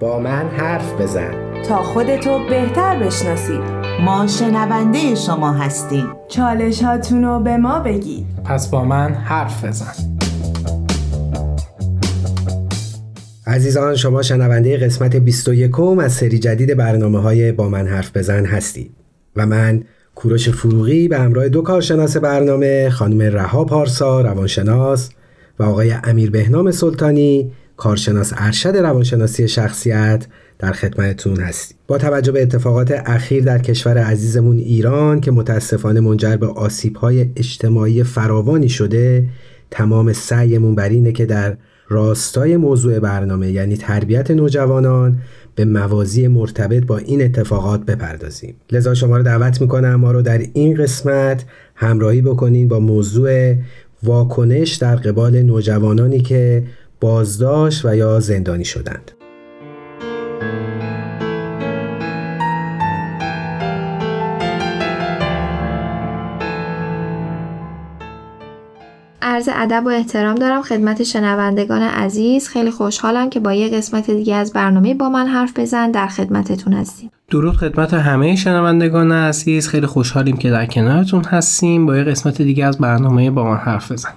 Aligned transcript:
با 0.00 0.18
من 0.18 0.48
حرف 0.48 1.00
بزن. 1.00 1.62
تا 1.62 1.82
خودتو 1.82 2.38
بهتر 2.50 2.98
بشناسی. 2.98 3.58
ما 4.04 4.26
شنونده 4.26 5.14
شما 5.14 5.52
هستیم. 5.52 6.06
چالش 6.28 6.82
رو 7.10 7.40
به 7.40 7.56
ما 7.56 7.78
بگید. 7.80 8.26
پس 8.44 8.70
با 8.70 8.84
من 8.84 9.14
حرف 9.14 9.64
بزن. 9.64 9.92
عزیزان 13.46 13.96
شما 13.96 14.22
شنونده 14.22 14.76
قسمت 14.76 15.16
21 15.16 15.80
از 15.80 16.12
سری 16.12 16.38
جدید 16.38 16.76
برنامه 16.76 17.20
های 17.20 17.52
با 17.52 17.68
من 17.68 17.86
حرف 17.86 18.16
بزن 18.16 18.44
هستید. 18.44 18.90
و 19.36 19.46
من 19.46 19.84
کوروش 20.14 20.48
فروغی 20.48 21.08
به 21.08 21.18
همراه 21.18 21.48
دو 21.48 21.62
کارشناس 21.62 22.16
برنامه 22.16 22.90
خانم 22.90 23.20
رها 23.20 23.64
پارسا 23.64 24.20
روانشناس 24.20 25.10
و 25.58 25.62
آقای 25.62 25.94
امیر 26.04 26.30
بهنام 26.30 26.70
سلطانی 26.70 27.52
کارشناس 27.80 28.32
ارشد 28.36 28.76
روانشناسی 28.76 29.48
شخصیت 29.48 30.26
در 30.58 30.72
خدمتتون 30.72 31.40
هستیم. 31.40 31.78
با 31.86 31.98
توجه 31.98 32.32
به 32.32 32.42
اتفاقات 32.42 33.02
اخیر 33.06 33.44
در 33.44 33.58
کشور 33.58 33.98
عزیزمون 33.98 34.58
ایران 34.58 35.20
که 35.20 35.30
متاسفانه 35.30 36.00
منجر 36.00 36.36
به 36.36 36.46
آسیب‌های 36.46 37.30
اجتماعی 37.36 38.02
فراوانی 38.02 38.68
شده 38.68 39.26
تمام 39.70 40.12
سعیمون 40.12 40.74
بر 40.74 40.88
اینه 40.88 41.12
که 41.12 41.26
در 41.26 41.56
راستای 41.88 42.56
موضوع 42.56 42.98
برنامه 42.98 43.50
یعنی 43.50 43.76
تربیت 43.76 44.30
نوجوانان 44.30 45.18
به 45.54 45.64
موازی 45.64 46.28
مرتبط 46.28 46.86
با 46.86 46.98
این 46.98 47.22
اتفاقات 47.22 47.84
بپردازیم. 47.84 48.54
لذا 48.72 48.94
شما 48.94 49.16
رو 49.16 49.22
دعوت 49.22 49.60
می‌کنم 49.60 49.94
ما 49.94 50.12
رو 50.12 50.22
در 50.22 50.42
این 50.52 50.74
قسمت 50.74 51.44
همراهی 51.74 52.22
بکنین 52.22 52.68
با 52.68 52.78
موضوع 52.78 53.54
واکنش 54.02 54.74
در 54.74 54.96
قبال 54.96 55.42
نوجوانانی 55.42 56.20
که 56.20 56.62
بازداشت 57.00 57.84
و 57.84 57.96
یا 57.96 58.20
زندانی 58.20 58.64
شدند. 58.64 59.10
عرض 69.22 69.48
ادب 69.52 69.82
و 69.86 69.88
احترام 69.88 70.34
دارم 70.34 70.62
خدمت 70.62 71.02
شنوندگان 71.02 71.82
عزیز. 71.82 72.48
خیلی 72.48 72.70
خوشحالم 72.70 73.30
که 73.30 73.40
با 73.40 73.52
یه 73.52 73.68
قسمت 73.68 74.10
دیگه 74.10 74.34
از 74.34 74.52
برنامه 74.52 74.94
با 74.94 75.08
من 75.08 75.26
حرف 75.26 75.58
بزن. 75.58 75.90
در 75.90 76.06
خدمتتون 76.06 76.72
هستیم. 76.72 77.10
درود 77.30 77.56
خدمت 77.56 77.94
همه 77.94 78.36
شنوندگان 78.36 79.12
عزیز. 79.12 79.68
خیلی 79.68 79.86
خوشحالیم 79.86 80.36
که 80.36 80.50
در 80.50 80.66
کنارتون 80.66 81.24
هستیم. 81.24 81.86
با 81.86 81.96
یه 81.96 82.04
قسمت 82.04 82.42
دیگه 82.42 82.64
از 82.64 82.78
برنامه 82.78 83.30
با 83.30 83.44
من 83.44 83.56
حرف 83.56 83.92
بزن. 83.92 84.12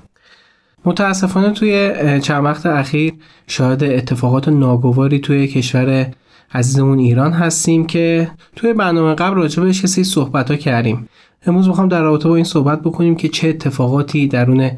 متاسفانه 0.85 1.51
توی 1.51 1.91
چند 2.21 2.45
وقت 2.45 2.65
اخیر 2.65 3.13
شاهد 3.47 3.83
اتفاقات 3.83 4.47
ناگواری 4.47 5.19
توی 5.19 5.47
کشور 5.47 6.07
عزیزمون 6.53 6.99
ایران 6.99 7.31
هستیم 7.31 7.85
که 7.85 8.31
توی 8.55 8.73
برنامه 8.73 9.15
قبل 9.15 9.35
راجع 9.35 9.63
بهش 9.63 9.81
کسی 9.81 10.03
صحبت 10.03 10.51
ها 10.51 10.57
کردیم. 10.57 11.09
امروز 11.45 11.67
می‌خوام 11.67 11.87
در 11.87 12.01
رابطه 12.01 12.29
با 12.29 12.35
این 12.35 12.43
صحبت 12.43 12.81
بکنیم 12.81 13.15
که 13.15 13.27
چه 13.27 13.49
اتفاقاتی 13.49 14.27
درون 14.27 14.71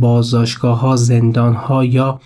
بازداشتگاه 0.00 0.80
ها 0.80 0.96
زندان 0.96 1.54
ها 1.54 1.84
یا 1.84 2.20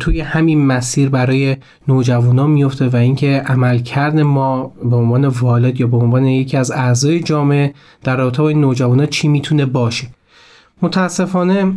توی 0.00 0.20
همین 0.20 0.66
مسیر 0.66 1.08
برای 1.08 1.56
نوجوانا 1.88 2.46
میفته 2.46 2.88
و 2.88 2.96
اینکه 2.96 3.42
عملکرد 3.46 4.20
ما 4.20 4.72
به 4.84 4.96
عنوان 4.96 5.24
والد 5.24 5.80
یا 5.80 5.86
به 5.86 5.96
عنوان 5.96 6.24
یکی 6.24 6.56
از 6.56 6.70
اعضای 6.70 7.20
جامعه 7.20 7.74
در 8.04 8.16
رابطه 8.16 8.42
با 8.42 8.48
این 8.48 8.60
نوجوانا 8.60 9.06
چی 9.06 9.28
می‌تونه 9.28 9.66
باشه. 9.66 10.06
متاسفانه 10.82 11.74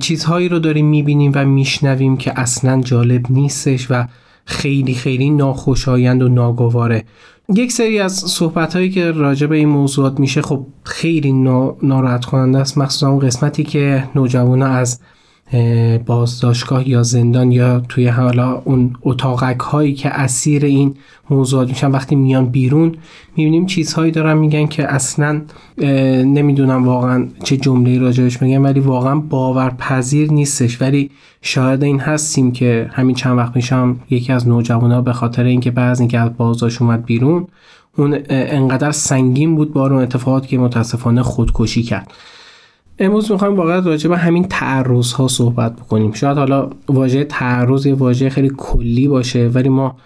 چیزهایی 0.00 0.48
رو 0.48 0.58
داریم 0.58 0.86
می‌بینیم 0.86 1.32
و 1.34 1.44
میشنویم 1.44 2.16
که 2.16 2.40
اصلا 2.40 2.80
جالب 2.80 3.30
نیستش 3.30 3.86
و 3.90 4.06
خیلی 4.44 4.94
خیلی 4.94 5.30
ناخوشایند 5.30 6.22
و 6.22 6.28
ناگواره. 6.28 7.04
یک 7.54 7.72
سری 7.72 7.98
از 7.98 8.12
صحبت 8.12 8.76
هایی 8.76 8.90
که 8.90 9.10
راجع 9.10 9.46
به 9.46 9.56
این 9.56 9.68
موضوعات 9.68 10.20
میشه 10.20 10.42
خب 10.42 10.66
خیلی 10.84 11.32
ناراحت 11.82 12.24
کننده 12.24 12.58
است. 12.58 12.78
مخصوصا 12.78 13.08
اون 13.08 13.18
قسمتی 13.18 13.64
که 13.64 14.04
نوجوانا 14.14 14.66
از 14.66 15.00
بازداشتگاه 16.06 16.88
یا 16.88 17.02
زندان 17.02 17.52
یا 17.52 17.80
توی 17.80 18.06
حالا 18.06 18.62
اون 18.64 18.92
اتاقک 19.02 19.60
هایی 19.60 19.94
که 19.94 20.08
اسیر 20.08 20.64
این 20.64 20.94
موضوعات 21.30 21.68
میشن 21.68 21.90
وقتی 21.90 22.16
میان 22.16 22.46
بیرون 22.46 22.94
می‌بینیم 23.36 23.66
چیزهایی 23.66 24.12
دارن 24.12 24.38
میگن 24.38 24.66
که 24.66 24.94
اصلا 24.94 25.42
نمی‌دونم 26.24 26.84
واقعا 26.84 27.28
چه 27.44 27.56
جمله 27.56 27.98
راجعش 27.98 28.42
میگن 28.42 28.62
ولی 28.62 28.80
واقعا 28.80 29.14
باورپذیر 29.20 30.32
نیستش. 30.32 30.82
ولی 30.82 31.10
شاهد 31.42 31.84
این 31.84 32.00
هستیم 32.00 32.52
که 32.52 32.90
همین 32.92 33.14
چند 33.14 33.38
وقت 33.38 33.56
میشم 33.56 33.96
یکی 34.10 34.32
از 34.32 34.48
نوجوانا 34.48 35.02
به 35.02 35.12
خاطر 35.12 35.44
اینکه 35.44 35.70
بعض 35.70 36.00
اینکه 36.00 36.18
از 36.18 36.36
بازداشت 36.36 36.82
اومد 36.82 37.04
بیرون 37.04 37.46
اون 37.96 38.18
انقدر 38.30 38.92
سنگین 38.92 39.56
بود 39.56 39.72
با 39.72 39.86
اون 39.86 40.02
اتفاقات 40.02 40.46
که 40.46 40.58
متاسفانه 40.58 41.22
خودکشی 41.22 41.82
کرد. 41.82 42.12
امروز 43.00 43.32
می‌خوایم 43.32 43.56
واقعا 43.56 43.78
راجع 43.78 44.08
به 44.08 44.16
همین 44.16 44.44
تعرض 44.44 45.12
ها 45.12 45.28
صحبت 45.28 45.76
بکنیم. 45.76 46.12
شاید 46.12 46.38
حالا 46.38 46.70
واژه 46.88 47.24
تعرض 47.24 47.86
یه 47.86 47.94
واژه 47.94 48.30
خیلی 48.30 48.52
کلی 48.56 49.08
باشه 49.08 49.48
ولی 49.48 49.68
ما 49.68 49.96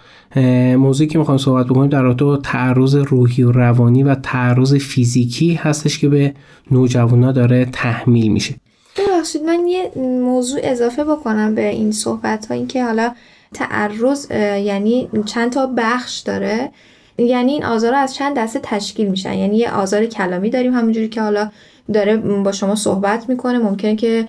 موضوعی 0.77 1.09
که 1.09 1.19
می‌خوایم 1.19 1.39
صحبت 1.39 1.67
بکنیم 1.67 1.89
در 1.89 2.03
رابطه 2.03 2.25
با 2.25 2.37
تعرض 2.37 2.95
روحی 2.95 3.43
و 3.43 3.53
روانی 3.53 4.03
و 4.03 4.15
تعرض 4.15 4.75
فیزیکی 4.75 5.55
هستش 5.55 5.99
که 5.99 6.09
به 6.09 6.35
نوجوانا 6.71 7.33
داره 7.33 7.65
تحمیل 7.65 8.33
میشه. 8.33 8.55
ببخشید 8.99 9.43
من 9.43 9.67
یه 9.69 9.91
موضوع 9.97 10.61
اضافه 10.63 11.05
بکنم 11.05 11.55
به 11.55 11.69
این 11.69 11.93
صحبت 11.93 12.47
ها 12.47 12.55
این 12.55 12.69
حالا 12.75 13.11
تعرض 13.55 14.31
یعنی 14.65 15.09
چند 15.27 15.53
تا 15.53 15.67
بخش 15.77 16.19
داره. 16.19 16.71
یعنی 17.19 17.53
این 17.53 17.65
آزار 17.65 17.95
از 17.95 18.15
چند 18.15 18.37
دسته 18.37 18.61
تشکیل 18.63 19.09
میشن. 19.09 19.35
یعنی 19.35 19.57
یه 19.57 19.71
آزار 19.71 20.07
کلامی 20.07 20.51
داریم 20.51 20.75
همونجوری 20.75 21.09
که 21.09 21.23
حالا 21.23 21.51
داره 21.93 22.17
با 22.17 22.53
شما 22.53 22.75
صحبت 22.75 23.29
می‌کنه. 23.29 23.59
ممکنه 23.59 23.97
که 23.97 24.29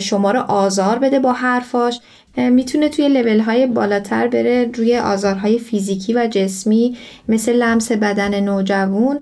شما 0.00 0.30
رو 0.30 0.40
آزار 0.40 0.98
بده 0.98 1.18
با 1.18 1.32
حرفاش. 1.32 2.00
می‌تونه 2.36 2.88
توی 2.88 3.08
لول 3.08 3.40
های 3.40 3.66
بالاتر 3.66 4.28
بره 4.28 4.70
روی 4.74 4.98
آزارهای 4.98 5.58
فیزیکی 5.58 6.14
و 6.14 6.28
جسمی 6.30 6.96
مثل 7.28 7.52
لمس 7.52 7.92
بدن 7.92 8.40
نوجوان. 8.40 9.20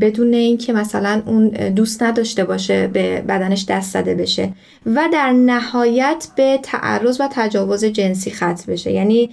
بدون 0.00 0.34
اینکه 0.34 0.72
مثلا 0.72 1.22
اون 1.26 1.48
دوست 1.48 2.02
نداشته 2.02 2.44
باشه 2.44 2.86
به 2.86 3.20
بدنش 3.20 3.64
دست 3.68 3.92
زده 3.92 4.14
بشه. 4.14 4.52
و 4.86 5.08
در 5.12 5.32
نهایت 5.32 6.28
به 6.36 6.58
تعرض 6.62 7.20
و 7.20 7.28
تجاوز 7.32 7.84
جنسی 7.84 8.30
ختم 8.30 8.72
بشه. 8.72 8.92
یعنی 8.92 9.30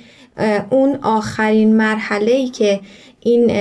اون 0.70 1.00
آخرین 1.02 1.76
مرحله 1.76 2.32
ای 2.32 2.48
که 2.50 2.80
این 3.20 3.52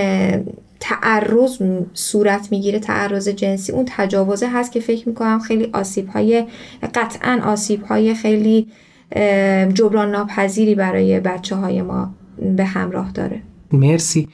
تعرض 0.80 1.58
صورت 1.94 2.48
می‌گیره 2.50 2.78
تعرض 2.78 3.28
جنسی. 3.28 3.72
اون 3.72 3.84
تجاوزه 3.88 4.48
هست 4.48 4.72
که 4.72 4.80
فکر 4.80 5.08
می‌کنم 5.08 5.38
خیلی 5.38 5.70
آسیب 5.72 6.08
های 6.08 6.44
قطعا 6.94 7.40
آسیب 7.44 7.82
های 7.82 8.14
خیلی 8.14 8.66
جبران 9.74 10.10
ناپذیری 10.10 10.74
برای 10.74 11.20
بچه 11.20 11.56
های 11.56 11.82
ما 11.82 12.14
به 12.56 12.64
همراه 12.64 13.12
داره. 13.12 13.42
مرسی. 13.72 14.28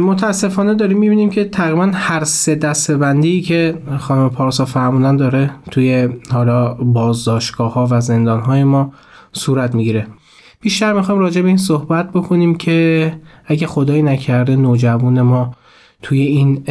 متاسفانه 0.00 0.74
داریم 0.74 0.98
می‌بینیم 0.98 1.30
که 1.30 1.44
تقریبا 1.44 1.90
هر 1.94 2.24
سه 2.24 2.54
دسته 2.54 2.96
بندی 2.96 3.42
که 3.42 3.78
خانم 3.98 4.30
پارسا 4.30 4.64
فرمودن 4.64 5.16
داره 5.16 5.50
توی 5.70 6.08
حالا 6.30 6.74
بازداشتگاه 6.74 7.72
ها 7.72 7.88
و 7.90 8.00
زندان 8.00 8.40
های 8.40 8.64
ما 8.64 8.92
صورت 9.32 9.74
می‌گیره. 9.74 10.06
بیشتر 10.62 10.92
می‌خوایم 10.92 11.20
راجع 11.20 11.42
به 11.42 11.48
این 11.48 11.56
صحبت 11.56 12.10
بکنیم 12.10 12.54
که 12.54 13.12
اگه 13.46 13.66
خدایی 13.66 14.02
نکرده 14.02 14.56
نوجوان 14.56 15.20
ما 15.22 15.54
توی 16.02 16.20
این 16.20 16.62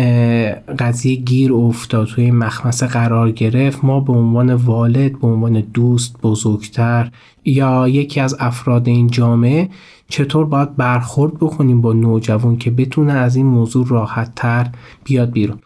قضیه 0.79 1.16
گیر 1.16 1.53
افتاد 1.53 2.07
توی 2.07 2.24
این 2.24 2.35
مخمسه 2.35 2.88
قرار 2.88 3.31
گرفت 3.31 3.85
ما 3.85 4.00
به 4.00 4.13
عنوان 4.13 4.53
والد 4.53 5.19
به 5.19 5.28
عنوان 5.28 5.62
دوست 5.62 6.22
بزرگتر 6.22 7.12
یا 7.46 7.88
یکی 7.88 8.19
از 8.19 8.35
افراد 8.40 8.88
این 8.88 9.08
جامعه 9.08 9.70
چطور 10.09 10.46
باید 10.46 10.76
برخورد 10.76 11.34
بکنیم 11.34 11.82
با 11.82 11.94
نوجوان 11.94 12.58
که 12.58 12.72
بتونه 12.72 13.14
از 13.14 13.35
این 13.35 13.46
موضوع 13.46 13.87
راحت 13.87 14.35
تر 14.35 14.67
بیاد 15.03 15.32
بیرون؟ 15.32 15.59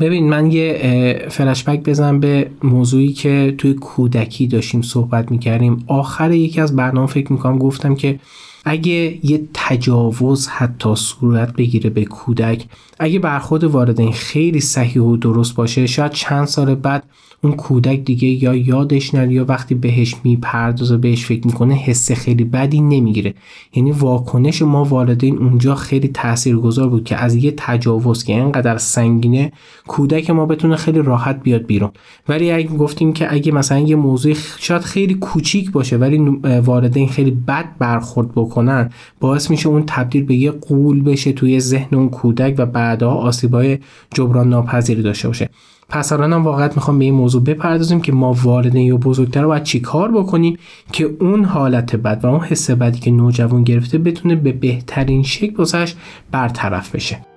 ببین 0.00 0.28
من 0.28 0.50
یه 0.50 1.26
فلشبک 1.30 1.80
بزنم 1.80 2.20
به 2.20 2.50
موضوعی 2.62 3.12
که 3.12 3.54
توی 3.58 3.74
کودکی 3.74 4.46
داشتیم 4.46 4.82
صحبت 4.82 5.30
می‌کردیم. 5.30 5.84
آخر 5.86 6.32
یکی 6.32 6.60
از 6.60 6.76
برنامه 6.76 7.06
فکر 7.06 7.32
می‌کنم 7.32 7.58
گفتم 7.58 7.94
که 7.94 8.18
اگه 8.64 9.18
یه 9.26 9.48
تجاوز 9.54 10.48
حتی 10.48 10.94
صورت 10.94 11.52
بگیره 11.56 11.90
به 11.90 12.04
کودک 12.04 12.66
اگه 12.98 13.18
برخورد 13.18 13.64
والدین 13.64 14.12
خیلی 14.12 14.60
صحیح 14.60 15.02
و 15.02 15.16
درست 15.16 15.54
باشه 15.54 15.86
شاید 15.86 16.12
چند 16.12 16.44
سال 16.44 16.74
بعد 16.74 17.04
اون 17.44 17.52
کودک 17.52 18.04
دیگه 18.04 18.28
یا 18.28 18.54
یادش 18.54 19.14
نره 19.14 19.32
یا 19.32 19.44
وقتی 19.44 19.74
بهش 19.74 20.14
می‌پردازه 20.24 20.96
بهش 20.96 21.26
فکر 21.26 21.46
می‌کنه 21.46 21.74
حس 21.74 22.12
خیلی 22.12 22.44
بدی 22.44 22.80
نمی‌گیره. 22.80 23.34
یعنی 23.74 23.90
واکنش 23.90 24.62
ما 24.62 24.84
والدین 24.84 25.38
اونجا 25.38 25.74
خیلی 25.74 26.08
تاثیرگذار 26.08 26.88
بود 26.88 27.04
که 27.04 27.16
از 27.16 27.34
یه 27.34 27.54
تجاوز 27.56 28.24
که 28.24 28.32
اینقدر 28.32 28.78
سنگینه 28.78 29.52
کودک 29.86 30.30
ما 30.30 30.46
بتونه 30.46 30.76
خیلی 30.76 31.02
راحت 31.02 31.42
بیاد 31.42 31.66
بیرون. 31.66 31.90
ولی 32.28 32.52
اگه 32.52 32.68
گفتیم 32.68 33.12
که 33.12 33.34
اگه 33.34 33.52
مثلا 33.52 33.78
یه 33.78 33.96
موضوع 33.96 34.34
شاید 34.58 34.82
خیلی 34.82 35.14
کوچیک 35.14 35.70
باشه 35.70 35.96
ولی 35.96 36.18
والدین 36.44 37.08
خیلی 37.08 37.30
بد 37.30 37.64
برخورد 37.78 38.34
بکنن 38.54 38.90
باعث 39.20 39.50
میشه 39.50 39.68
اون 39.68 39.82
تبدیل 39.86 40.24
به 40.24 40.34
یه 40.34 40.50
قول 40.50 41.02
بشه 41.02 41.32
توی 41.32 41.60
ذهن 41.60 41.98
اون 41.98 42.08
کودک 42.08 42.54
و 42.58 42.66
بعدها 42.66 43.14
آسیبای 43.14 43.78
جبران 44.14 44.48
ناپذیری 44.48 45.02
داشته 45.02 45.28
باشه. 45.28 45.50
پس 45.88 46.12
الان 46.12 46.32
هم 46.32 46.44
واقعا 46.44 46.70
می‌خوام 46.74 46.98
به 46.98 47.04
این 47.04 47.14
موضوع 47.14 47.42
بپردازیم 47.42 48.00
که 48.00 48.12
ما 48.12 48.32
والدین 48.32 48.86
یا 48.86 48.96
بزرگتر 48.96 49.42
رو 49.42 49.48
باید 49.48 49.62
چی 49.62 49.80
کار 49.80 50.12
بکنیم 50.12 50.58
که 50.92 51.16
اون 51.20 51.44
حالت 51.44 51.96
بد 51.96 52.20
و 52.24 52.26
اون 52.26 52.40
حس 52.40 52.70
بدی 52.70 52.98
که 52.98 53.10
نوجوان 53.10 53.64
گرفته 53.64 53.98
بتونه 53.98 54.34
به 54.36 54.52
بهترین 54.52 55.22
شکل 55.22 55.56
واسش 55.56 55.94
برطرف 56.30 56.94
بشه. 56.94 57.33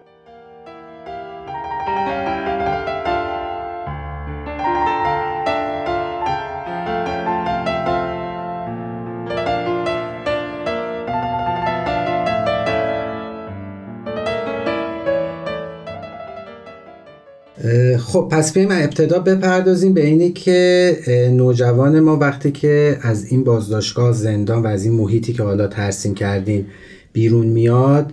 خب 18.07 18.27
پس 18.31 18.54
بیایم 18.54 18.71
ابتدا 18.71 19.19
بپردازیم 19.19 19.94
به 19.94 20.06
اینی 20.06 20.31
که 20.31 20.98
نوجوان 21.31 22.00
ما 22.00 22.18
وقتی 22.18 22.51
که 22.51 22.98
از 23.01 23.31
این 23.31 23.44
بازداشتگاه 23.44 24.12
زندان 24.12 24.63
و 24.63 24.68
از 24.68 24.86
این 24.86 24.94
محیطی 24.94 25.33
که 25.33 25.44
حالا 25.44 25.68
ترسیم 25.68 26.13
کردیم 26.13 26.68
بیرون 27.13 27.45
میاد 27.45 28.12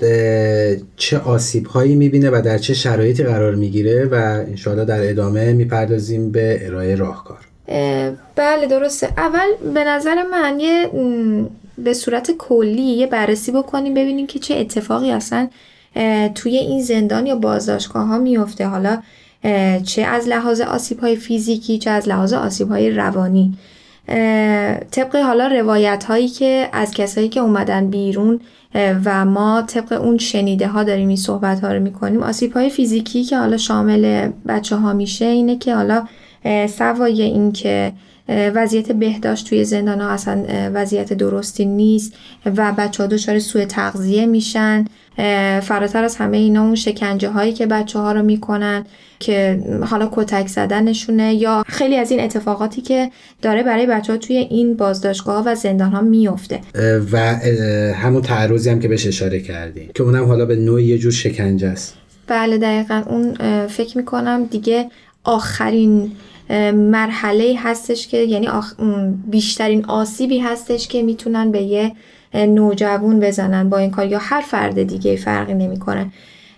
چه 0.96 1.18
آسیب 1.18 1.66
هایی 1.66 1.94
می‌بینه 1.94 2.30
و 2.30 2.42
در 2.44 2.58
چه 2.58 2.74
شرایطی 2.74 3.22
قرار 3.22 3.54
می‌گیره 3.54 4.04
و 4.04 4.14
انشاءالله 4.48 4.84
در 4.84 5.10
ادامه 5.10 5.52
می‌پردازیم 5.52 6.32
به 6.32 6.66
ارائه 6.66 6.94
راهکار. 6.94 7.38
بله 8.36 8.66
درسته. 8.70 9.08
اول 9.16 9.72
به 9.74 9.84
نظر 9.84 10.22
من 10.32 10.60
یه 10.60 10.90
به 11.78 11.94
صورت 11.94 12.30
کلی 12.38 12.82
یه 12.82 13.06
بررسی 13.06 13.52
بکنیم 13.52 13.94
ببینیم 13.94 14.26
که 14.26 14.38
چه 14.38 14.54
اتفاقی 14.54 15.10
اصلا 15.10 15.48
توی 16.34 16.56
این 16.56 16.82
زندان 16.82 17.26
یا 17.26 17.36
بازداشتگاه 17.36 18.06
ها 18.06 18.18
میفته 18.18 18.66
حالا 18.66 19.02
چه 19.84 20.02
از 20.02 20.28
لحاظ 20.28 20.60
آسیب 20.60 21.00
های 21.00 21.16
فیزیکی 21.16 21.78
چه 21.78 21.90
از 21.90 22.08
لحاظ 22.08 22.32
آسیب 22.32 22.68
های 22.68 22.90
روانی 22.90 23.54
طبق 24.90 25.16
حالا 25.16 25.46
روایت 25.46 26.04
هایی 26.04 26.28
که 26.28 26.68
از 26.72 26.90
کسایی 26.90 27.28
که 27.28 27.40
اومدن 27.40 27.90
بیرون 27.90 28.40
و 29.04 29.24
ما 29.24 29.62
طبق 29.62 29.92
اون 29.92 30.18
شنیده 30.18 30.68
ها 30.68 30.84
داریم 30.84 31.08
این 31.08 31.16
صحبت 31.16 31.60
ها 31.60 31.72
رو 31.72 31.82
می‌کنیم 31.82 32.22
آسیب 32.22 32.52
های 32.52 32.70
فیزیکی 32.70 33.24
که 33.24 33.38
حالا 33.38 33.56
شامل 33.56 34.30
بچه 34.48 34.76
ها 34.76 34.92
میشه 34.92 35.24
اینه 35.24 35.58
که 35.58 35.74
حالا 35.74 36.06
سوای 36.68 37.22
این 37.22 37.52
که 37.52 37.92
وضعیت 38.28 38.92
بهداشت 38.92 39.48
توی 39.48 39.64
زندان 39.64 40.00
ها 40.00 40.08
اصلا 40.08 40.44
وضعیت 40.74 41.12
درستی 41.12 41.64
نیست 41.64 42.14
و 42.46 42.72
بچه 42.72 43.02
ها 43.02 43.06
دچار 43.06 43.38
سوء 43.38 43.64
تغذیه 43.64 44.26
میشن. 44.26 44.84
فراتر 45.62 46.04
از 46.04 46.16
همه 46.16 46.36
اینا 46.36 46.62
اون 46.62 46.74
شکنجه 46.74 47.28
هایی 47.28 47.52
که 47.52 47.66
بچه 47.66 47.98
ها 47.98 48.12
رو 48.12 48.22
می‌کنن. 48.22 48.84
که 49.20 49.62
حالا 49.86 50.08
کتک 50.12 50.46
زدنشونه 50.46 51.34
یا 51.34 51.64
خیلی 51.66 51.96
از 51.96 52.10
این 52.10 52.20
اتفاقاتی 52.20 52.82
که 52.82 53.10
داره 53.42 53.62
برای 53.62 53.86
بچه 53.86 54.12
ها 54.12 54.18
توی 54.18 54.36
این 54.36 54.74
بازداشتگاه 54.74 55.44
و 55.46 55.54
زندان 55.54 55.92
ها 55.92 56.00
میفته 56.00 56.60
و 57.12 57.18
همون 57.94 58.22
تعرضی 58.22 58.70
هم 58.70 58.80
که 58.80 58.88
بهش 58.88 59.06
اشاره 59.06 59.40
کردی 59.40 59.90
که 59.94 60.02
اونم 60.02 60.24
حالا 60.24 60.46
به 60.46 60.56
نوعی 60.56 60.84
یه 60.84 60.98
جور 60.98 61.12
شکنجه 61.12 61.68
است. 61.68 61.94
بله 62.26 62.58
دقیقا 62.58 63.02
اون 63.06 63.34
فکر 63.66 63.98
می‌کنم 63.98 64.44
دیگه 64.44 64.90
آخرین 65.24 66.12
مرحله 66.74 67.54
هستش 67.58 68.08
که 68.08 68.16
یعنی 68.16 68.48
بیشترین 69.30 69.84
آسیبی 69.84 70.38
هستش 70.38 70.88
که 70.88 71.02
می‌تونن 71.02 71.52
به 71.52 71.62
یه 71.62 71.92
نوجوان 72.34 73.20
بزنن 73.20 73.68
با 73.68 73.78
این 73.78 73.90
کار 73.90 74.06
یا 74.06 74.18
هر 74.18 74.40
فرد 74.40 74.82
دیگه 74.82 75.16
فرقی 75.16 75.54
نمی‌کنه. 75.54 76.06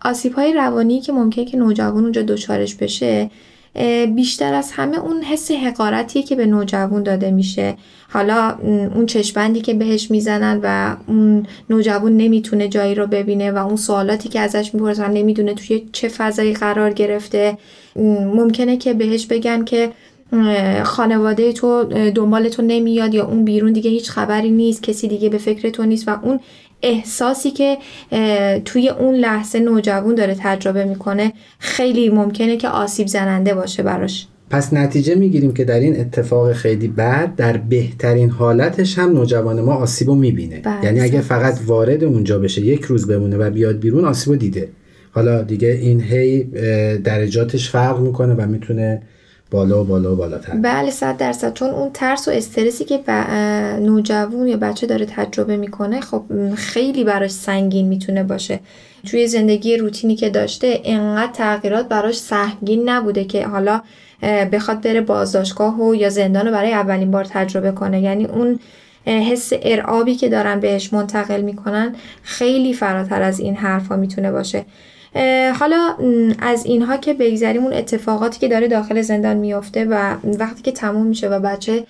آسیب 0.07 0.33
های 0.33 0.53
روانی 0.53 1.01
که 1.01 1.13
ممکنه 1.13 1.45
که 1.45 1.57
نوجوان 1.57 2.03
اونجا 2.03 2.23
دچارش 2.23 2.75
بشه 2.75 3.31
بیشتر 4.15 4.55
از 4.55 4.73
همه 4.73 4.99
اون 4.99 5.23
حس 5.23 5.51
حقارتیه 5.51 6.23
که 6.23 6.37
به 6.37 6.47
نوجوان 6.47 7.03
داده 7.03 7.31
میشه. 7.31 7.75
حالا 8.09 8.57
اون 8.95 9.07
چشمندی 9.07 9.61
که 9.61 9.75
بهش 9.75 10.11
می‌زنن 10.11 10.61
و 10.63 10.97
اون 11.07 11.47
نوجوان 11.71 12.17
نمی‌تونه 12.17 12.69
جایی 12.69 12.95
رو 12.95 13.07
ببینه 13.07 13.53
و 13.53 13.67
اون 13.67 13.77
سوالاتی 13.77 14.29
که 14.29 14.41
ازش 14.41 14.75
می‌پرسن 14.75 15.11
نمی‌دونه 15.11 15.55
توی 15.55 15.89
چه 15.93 16.09
فضایی 16.09 16.53
قرار 16.53 16.93
گرفته. 16.93 17.59
ممکنه 18.35 18.77
که 18.77 18.95
بهش 18.95 19.27
بگن 19.27 19.65
که 19.65 19.93
خانواده 20.85 21.53
تو 21.53 21.85
دنبال 22.15 22.49
تو 22.49 22.63
نمیاد 22.63 23.15
یا 23.15 23.27
اون 23.27 23.45
بیرون 23.45 23.73
دیگه 23.73 23.91
هیچ 23.91 24.11
خبری 24.11 24.51
نیست 24.51 24.83
کسی 24.83 25.09
دیگه 25.09 25.29
به 25.29 25.39
فکر 25.39 25.71
تو 25.71 25.85
نیست 25.85 26.09
و 26.09 26.19
اون 26.23 26.41
احساسی 26.83 27.51
که 27.51 27.79
توی 28.65 28.89
اون 28.89 29.15
لحظه 29.15 29.61
نوجوان 29.61 30.15
داره 30.15 30.37
تجربه 30.41 30.85
می‌کنه 30.85 31.33
خیلی 31.59 32.09
ممکنه 32.09 32.57
که 32.57 32.69
آسیب 32.69 33.07
زننده 33.07 33.55
باشه 33.55 33.83
براش. 33.83 34.27
پس 34.51 34.73
نتیجه 34.73 35.15
می‌گیریم 35.15 35.55
که 35.55 35.65
در 35.65 35.81
این 35.81 36.01
اتفاق 36.01 36.53
خیلی 36.53 36.89
بد 36.89 37.35
در 37.37 37.57
بهترین 37.57 38.31
حالتش 38.31 38.99
هم 38.99 39.13
نوجوان 39.13 39.61
ما 39.61 39.75
آسیبو 39.75 40.15
می‌بینه. 40.15 40.61
بله. 40.61 40.85
یعنی 40.85 41.01
اگه 41.01 41.21
فقط 41.21 41.59
وارد 41.67 42.05
اونجا 42.05 42.39
بشه 42.39 42.63
یک 42.63 42.83
روز 42.83 43.07
بمونه 43.07 43.37
و 43.37 43.51
بیاد 43.51 43.79
بیرون 43.79 44.05
آسیبو 44.05 44.37
دیده. 44.37 44.69
حالا 45.11 45.43
دیگه 45.43 45.69
این 45.69 46.01
هی 46.01 46.45
درجاتش 47.05 47.71
فرق 47.71 48.01
می‌کنه 48.01 48.35
و 48.35 48.47
می‌تونه 48.47 49.03
بالا 49.51 49.81
و 49.81 49.85
بالا 49.85 50.13
و 50.13 50.17
بالاتر. 50.17 50.53
بله 50.57 50.91
صد 50.91 51.17
درصد. 51.17 51.53
چون 51.53 51.71
اون 51.71 51.91
ترس 51.95 52.29
و 52.29 52.31
استرسی 52.31 52.85
که 52.85 53.01
نوجوان 53.81 54.49
یا 54.49 54.57
بچه 54.57 54.87
داره 54.87 55.07
تجربه 55.07 55.57
می‌کنه 55.57 56.01
خب 56.01 56.23
خیلی 56.55 57.05
براش 57.05 57.31
سنگین 57.31 57.89
می‌تونه 57.89 58.23
باشه. 58.23 58.61
توی 59.07 59.27
زندگی 59.27 59.77
روتینی 59.77 60.17
که 60.17 60.31
داشته 60.31 60.81
انقدر 60.85 61.33
تغییرات 61.33 61.89
براش 61.89 62.19
سهمگین 62.19 62.89
نبوده 62.89 63.25
که 63.25 63.47
حالا 63.47 63.83
بخواد 64.53 64.81
بره 64.81 65.01
بازداشتگاه 65.01 65.81
و 65.81 65.95
یا 65.95 66.09
زندان 66.09 66.47
رو 66.47 66.53
برای 66.53 66.73
اولین 66.73 67.11
بار 67.11 67.25
تجربه 67.25 67.73
کنه. 67.73 68.01
یعنی 68.01 68.25
اون 68.25 68.59
حس 69.07 69.53
ارعابی 69.63 70.15
که 70.15 70.29
دارن 70.29 70.61
بهش 70.61 70.93
منتقل 70.93 71.41
می‌کنن 71.41 71.95
خیلی 72.23 72.75
فراتر 72.75 73.23
از 73.23 73.41
این 73.41 73.55
حرفا 73.55 73.97
می‌تونه 73.97 74.33
باشه. 74.33 74.65
حالا 75.61 75.95
از 76.39 76.67
اینها 76.67 76.97
که 76.97 77.15
بگذریم 77.15 77.65
اون 77.65 77.73
اتفاقاتی 77.73 78.41
که 78.41 78.49
داره 78.49 78.69
داخل 78.69 79.03
زندان 79.03 79.37
میافته 79.37 79.85
و 79.85 80.17
وقتی 80.39 80.63
که 80.63 80.73
تموم 80.73 81.07
میشه 81.07 81.29
و 81.29 81.41
بچه 81.41 81.87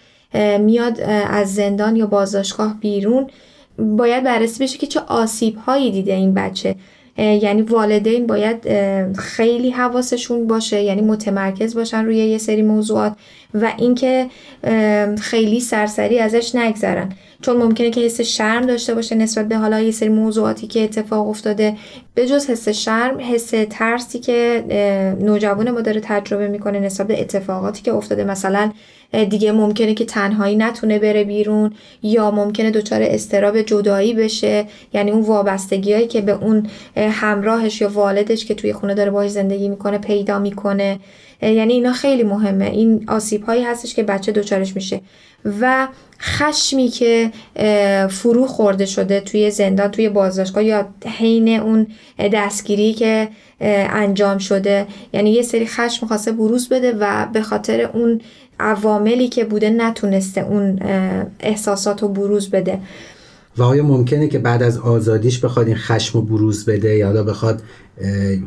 میاد 0.60 1.00
از 1.30 1.54
زندان 1.54 1.96
یا 1.96 2.06
بازداشتگاه 2.06 2.76
بیرون 2.80 3.30
باید 3.78 4.24
بررسی 4.24 4.64
بشه 4.64 4.78
که 4.78 4.86
چه 4.86 5.00
آسیب 5.00 5.56
هایی 5.56 5.90
دیده 5.90 6.14
این 6.14 6.34
بچه. 6.34 6.74
یعنی 7.18 7.62
والدین 7.62 8.26
باید 8.26 8.68
خیلی 9.18 9.70
حواسشون 9.70 10.46
باشه 10.46 10.82
یعنی 10.82 11.00
متمرکز 11.00 11.74
باشن 11.74 12.04
روی 12.04 12.16
یه 12.16 12.38
سری 12.38 12.62
موضوعات 12.62 13.12
و 13.54 13.72
اینکه 13.78 14.26
خیلی 15.20 15.60
سرسری 15.60 16.18
ازش 16.18 16.54
نگذرن. 16.54 17.12
چون 17.42 17.56
ممکنه 17.56 17.90
که 17.90 18.00
حس 18.00 18.20
شرم 18.20 18.66
داشته 18.66 18.94
باشه 18.94 19.14
نسبت 19.14 19.48
به 19.48 19.56
حالا 19.56 19.80
یه 19.80 19.90
سری 19.90 20.08
موضوعاتی 20.08 20.66
که 20.66 20.84
اتفاق 20.84 21.28
افتاده. 21.28 21.76
به 22.14 22.26
جز 22.26 22.50
حس 22.50 22.68
شرم 22.68 23.18
حس 23.20 23.54
ترسی 23.70 24.18
که 24.18 24.64
نوجوان 25.20 25.70
ما 25.70 25.80
داره 25.80 26.00
تجربه 26.04 26.48
می‌کنه 26.48 26.80
نسبت 26.80 27.06
به 27.06 27.20
اتفاقاتی 27.20 27.82
که 27.82 27.94
افتاده. 27.94 28.24
مثلا 28.24 28.72
دیگه 29.30 29.52
ممکنه 29.52 29.94
که 29.94 30.04
تنهایی 30.04 30.56
نتونه 30.56 30.98
بره 30.98 31.24
بیرون 31.24 31.72
یا 32.02 32.30
ممکنه 32.30 32.70
دچار 32.70 33.02
استراب 33.02 33.62
جدایی 33.62 34.14
بشه. 34.14 34.64
یعنی 34.94 35.10
اون 35.10 35.22
وابستگی 35.22 35.92
هایی 35.92 36.06
که 36.06 36.20
به 36.20 36.32
اون 36.32 36.66
همراهش 36.96 37.80
یا 37.80 37.88
والدش 37.88 38.44
که 38.44 38.54
توی 38.54 38.72
خونه 38.72 38.94
داره 38.94 39.10
باهاش 39.10 39.30
زندگی 39.30 39.68
می‌کنه 39.68 39.98
پیدا 39.98 40.38
می‌کنه. 40.38 40.98
یعنی 41.42 41.72
اینا 41.72 41.92
خیلی 41.92 42.22
مهمه. 42.22 42.64
این 42.64 43.04
آسیب 43.08 43.42
هایی 43.42 43.64
هستش 43.64 43.94
که 43.94 44.02
بچه 44.02 44.32
دچارش 44.32 44.76
میشه. 44.76 45.00
و 45.60 45.88
خشمی 46.20 46.88
که 46.88 47.30
فرو 48.10 48.46
خورده 48.46 48.86
شده 48.86 49.20
توی 49.20 49.50
زندان 49.50 49.90
توی 49.90 50.08
بازداشتگاه 50.08 50.64
یا 50.64 50.88
حین 51.18 51.48
اون 51.48 51.86
دستگیری 52.32 52.92
که 52.92 53.28
انجام 53.60 54.38
شده. 54.38 54.86
یعنی 55.12 55.30
یه 55.30 55.42
سری 55.42 55.66
خشم 55.66 56.06
خواسته 56.06 56.32
بروز 56.32 56.68
بده 56.68 56.92
و 57.00 57.26
به 57.32 57.42
خاطر 57.42 57.80
اون 57.80 58.20
عواملی 58.60 59.28
که 59.28 59.44
بوده 59.44 59.70
نتونسته 59.70 60.40
اون 60.40 60.78
احساسات 61.40 62.02
رو 62.02 62.08
بروز 62.08 62.50
بده. 62.50 62.78
و 63.56 63.62
آیا 63.62 63.82
ممکنه 63.82 64.28
که 64.28 64.38
بعد 64.38 64.62
از 64.62 64.78
آزادیش 64.78 65.44
بخواد 65.44 65.66
این 65.66 65.76
خشم 65.76 66.18
و 66.18 66.22
بروز 66.22 66.64
بده؟ 66.64 66.96
یا 66.96 67.22
بخواد 67.22 67.62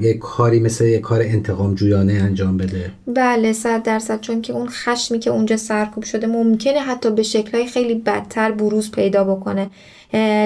یک 0.01 0.19
کاری 0.19 0.59
مثل 0.59 0.85
یک 0.85 1.01
کار 1.01 1.21
انتقام 1.21 1.75
جویانه 1.75 2.13
انجام 2.13 2.57
بده؟ 2.57 2.91
بله 3.07 3.53
صد 3.53 3.83
درصد. 3.83 4.21
چون 4.21 4.41
که 4.41 4.53
اون 4.53 4.67
خشمی 4.69 5.19
که 5.19 5.29
اونجا 5.29 5.57
سرکوب 5.57 6.03
شده 6.03 6.27
ممکنه 6.27 6.79
حتی 6.79 7.11
به 7.11 7.23
شکلهای 7.23 7.67
خیلی 7.67 7.95
بدتر 7.95 8.51
بروز 8.51 8.91
پیدا 8.91 9.23
بکنه. 9.23 9.69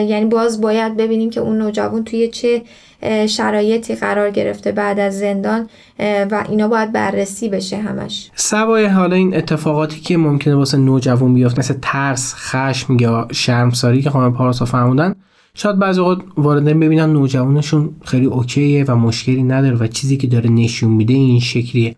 یعنی 0.07 0.25
باز 0.25 0.61
باید 0.61 0.97
ببینیم 0.97 1.29
که 1.29 1.39
اون 1.39 1.57
نوجوان 1.57 2.03
توی 2.03 2.27
چه 2.27 2.61
شرایطی 3.29 3.95
قرار 3.95 4.31
گرفته 4.31 4.71
بعد 4.71 4.99
از 4.99 5.19
زندان 5.19 5.69
و 5.99 6.45
اینا 6.49 6.67
باید 6.67 6.91
بررسی 6.91 7.49
بشه 7.49 7.77
همش. 7.77 8.31
سوای 8.35 8.85
حالا 8.85 9.15
این 9.15 9.37
اتفاقاتی 9.37 9.99
که 9.99 10.17
ممکنه 10.17 10.55
واسه 10.55 10.77
نوجوان 10.77 11.33
بیفته 11.33 11.59
مثل 11.59 11.75
ترس 11.81 12.35
خشم 12.35 12.97
یا 12.99 13.27
شرمساری 13.31 14.01
که 14.01 14.09
خانم 14.09 14.33
پارسا 14.33 14.65
فرمودن 14.65 15.15
شاید 15.55 15.79
بعضی 15.79 16.01
وقت 16.01 16.17
والدین 16.37 16.79
ببینن 16.79 17.13
نوجوانشون 17.13 17.89
خیلی 18.05 18.25
اوکیه 18.25 18.85
و 18.87 18.95
مشکلی 18.95 19.43
نداره 19.43 19.75
و 19.75 19.87
چیزی 19.87 20.17
که 20.17 20.27
داره 20.27 20.49
نشون 20.49 20.91
میده 20.91 21.13
این 21.13 21.39
شکلیه. 21.39 21.95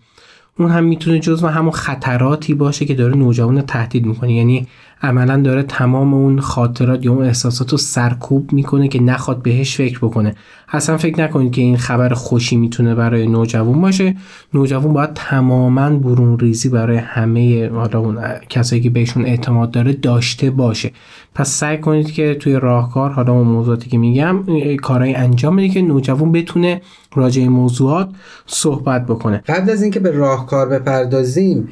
اون 0.60 0.72
هم 0.72 0.84
می‌تونه 0.84 1.20
جزو 1.20 1.48
همون 1.48 1.72
خطراتی 1.72 2.54
باشه 2.54 2.86
که 2.86 2.94
داره 2.94 3.16
نوجوان 3.16 3.62
تهدید 3.62 4.06
می‌کنه. 4.06 4.34
یعنی 4.34 4.68
عملا 5.02 5.42
داره 5.42 5.64
تمام 5.64 6.14
اون 6.14 6.40
خاطرات 6.40 7.06
یا 7.06 7.12
اون 7.12 7.24
احساسات 7.26 7.72
رو 7.72 7.78
سرکوب 7.78 8.54
می‌کنه 8.54 8.88
که 8.88 9.02
نخواد 9.02 9.42
بهش 9.42 9.76
فکر 9.76 10.00
بکنه. 10.00 10.36
اصلا 10.70 10.98
فکر 10.98 11.22
نکنید 11.22 11.52
که 11.52 11.62
این 11.62 11.78
خبر 11.78 12.14
خوشی 12.14 12.56
می‌تونه 12.56 12.96
برای 12.96 13.28
نوجوان 13.28 13.82
باشه. 13.82 14.16
نوجوان 14.54 14.94
باید 14.94 15.14
تماما 15.14 15.90
برون 15.90 16.40
ریزی 16.40 16.70
برای 16.70 16.98
همه 16.98 17.70
حالا 17.70 18.00
اون 18.00 18.18
کسایی 18.50 18.82
که 18.82 18.90
بهشون 18.90 19.26
اعتماد 19.26 19.72
داره 19.72 19.94
داشته 19.94 20.50
باشه. 20.50 20.92
پس 21.36 21.50
سعی 21.50 21.78
کنید 21.78 22.12
که 22.12 22.36
توی 22.36 22.54
راهکار 22.54 23.12
حالا 23.12 23.34
اون 23.34 23.48
موضوعاتی 23.48 23.90
که 23.90 23.98
میگم 23.98 24.44
کارهای 24.76 25.16
انجام 25.16 25.56
بدید 25.56 25.74
که 25.74 25.82
نوجوان 25.82 26.32
بتونه 26.32 26.82
راجع 27.16 27.48
موضوعات 27.48 28.10
صحبت 28.46 29.06
بکنه. 29.06 29.38
قبل 29.38 29.70
از 29.70 29.82
اینکه 29.82 30.00
به 30.00 30.12
راهکار 30.12 30.70
بپردازیم 30.70 31.68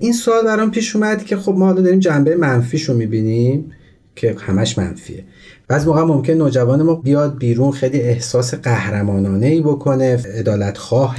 این 0.00 0.12
سوال 0.12 0.44
برام 0.44 0.70
پیش 0.70 0.96
اومد 0.96 1.24
که 1.24 1.36
خب 1.36 1.52
ما 1.52 1.66
حالا 1.66 1.82
داریم 1.82 1.98
جنبه 1.98 2.36
منفیش 2.36 2.82
رو 2.82 2.94
می‌بینیم 2.96 3.72
که 4.16 4.36
همش 4.38 4.78
منفیه. 4.78 5.24
بعض 5.68 5.86
موقع 5.86 6.02
ممکن 6.02 6.32
نوجوان 6.32 6.82
ما 6.82 6.94
بیاد 6.94 7.38
بیرون 7.38 7.70
خیلی 7.70 8.00
احساس 8.00 8.54
قهرمانانه 8.54 9.46
ای 9.46 9.60
بکنه 9.60 10.18
عدالت 10.38 10.78
خواه 10.78 11.16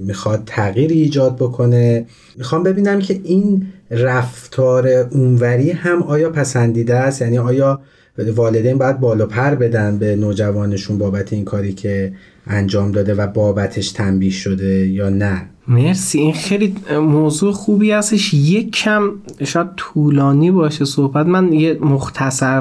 می‌خواد 0.00 0.42
تغییری 0.46 1.00
ایجاد 1.00 1.36
بکنه. 1.36 2.06
می‌خوام 2.36 2.62
ببینم 2.62 2.98
که 2.98 3.20
این 3.24 3.66
رفتار 3.90 4.88
اونوری 4.88 5.70
هم 5.70 6.02
آیا 6.02 6.30
پسندیده 6.30 6.94
است؟ 6.94 7.22
یعنی 7.22 7.38
آیا 7.38 7.80
والدین 8.18 8.78
باید 8.78 9.00
بالا 9.00 9.26
پر 9.26 9.54
بدن 9.54 9.98
به 9.98 10.16
نوجوانشون 10.16 10.98
بابت 10.98 11.32
این 11.32 11.44
کاری 11.44 11.72
که 11.72 12.12
انجام 12.46 12.92
داده 12.92 13.14
و 13.14 13.26
بابتش 13.26 13.92
تنبیه 13.92 14.30
شده 14.30 14.86
یا 14.86 15.08
نه؟ 15.08 15.42
مرسی. 15.70 16.18
این 16.18 16.32
خیلی 16.32 16.74
موضوع 17.00 17.52
خوبی 17.52 17.90
هستش. 17.90 18.34
یک 18.34 18.72
کم 18.72 19.10
شاید 19.44 19.68
طولانی 19.76 20.50
باشه 20.50 20.84
صحبت. 20.84 21.26
من 21.26 21.52
یه 21.52 21.78
مختصر 21.80 22.60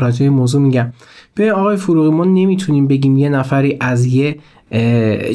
راجع 0.00 0.28
موضوع 0.28 0.62
میگم. 0.62 0.92
به 1.34 1.52
آقای 1.52 1.76
فروغی 1.76 2.10
ما 2.10 2.24
نمی‌تونیم 2.24 2.86
بگیم 2.86 3.16
یه 3.16 3.28
نفری 3.28 3.76
از 3.80 4.06
یه 4.06 4.38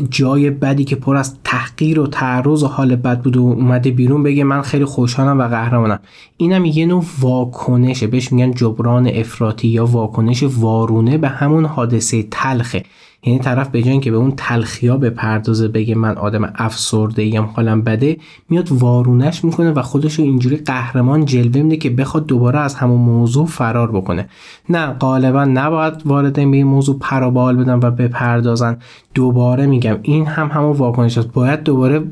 جای 0.09 0.49
بدی 0.49 0.83
که 0.83 0.95
پر 0.95 1.15
از 1.15 1.35
تحقیر 1.43 1.99
و 1.99 2.07
تعرض 2.07 2.63
و 2.63 2.67
حال 2.67 2.95
بد 2.95 3.21
بود 3.21 3.37
و 3.37 3.41
اومده 3.41 3.91
بیرون 3.91 4.23
بگه 4.23 4.43
من 4.43 4.61
خیلی 4.61 4.85
خوشحالم 4.85 5.39
و 5.39 5.47
قهرمانم. 5.47 5.99
اینم 6.37 6.65
یه 6.65 6.85
نوع 6.85 7.03
واکنشه. 7.19 8.07
بهش 8.07 8.31
میگن 8.31 8.51
جبران 8.51 9.07
افراطی 9.07 9.67
یا 9.67 9.85
واکنش 9.85 10.43
وارونه. 10.43 11.17
به 11.17 11.27
همون 11.27 11.65
حادثه 11.65 12.23
تلخه. 12.31 12.83
یعنی 13.25 13.39
طرف 13.39 13.69
به 13.69 13.81
جای 13.81 13.99
که 13.99 14.11
به 14.11 14.17
اون 14.17 14.33
تلخیا 14.37 14.97
به 14.97 15.09
پردازه 15.09 15.67
بگه 15.67 15.95
من 15.95 16.17
آدم 16.17 16.53
افسرده 16.55 17.21
ایم 17.21 17.43
حالم 17.43 17.81
بده 17.81 18.17
میاد 18.49 18.71
وارونش 18.71 19.43
می‌کنه 19.43 19.71
و 19.71 19.81
خودش 19.81 20.13
رو 20.13 20.25
اینجوری 20.25 20.57
قهرمان 20.57 21.25
جلوه 21.25 21.61
میده 21.61 21.77
که 21.77 21.89
بخواد 21.89 22.25
دوباره 22.25 22.59
از 22.59 22.75
همون 22.75 23.01
موضوع 23.01 23.45
فرار 23.45 23.91
بکنه. 23.91 24.29
نه 24.69 24.87
غالبا 24.87 25.45
نباید 25.45 25.93
والدین 26.05 26.51
به 26.51 26.57
این 26.57 26.67
موضوع 26.67 26.99
پرابال 26.99 27.55
بدن 27.55 27.79
و 27.83 27.91
بپردازن. 27.91 28.77
دوباره 29.13 29.65
میگم 29.65 29.97
این 30.01 30.25
هم 30.25 30.47
همون 30.47 30.71
واکنش 30.71 31.17
است. 31.17 31.31
باید 31.31 31.63
دوباره 31.63 32.03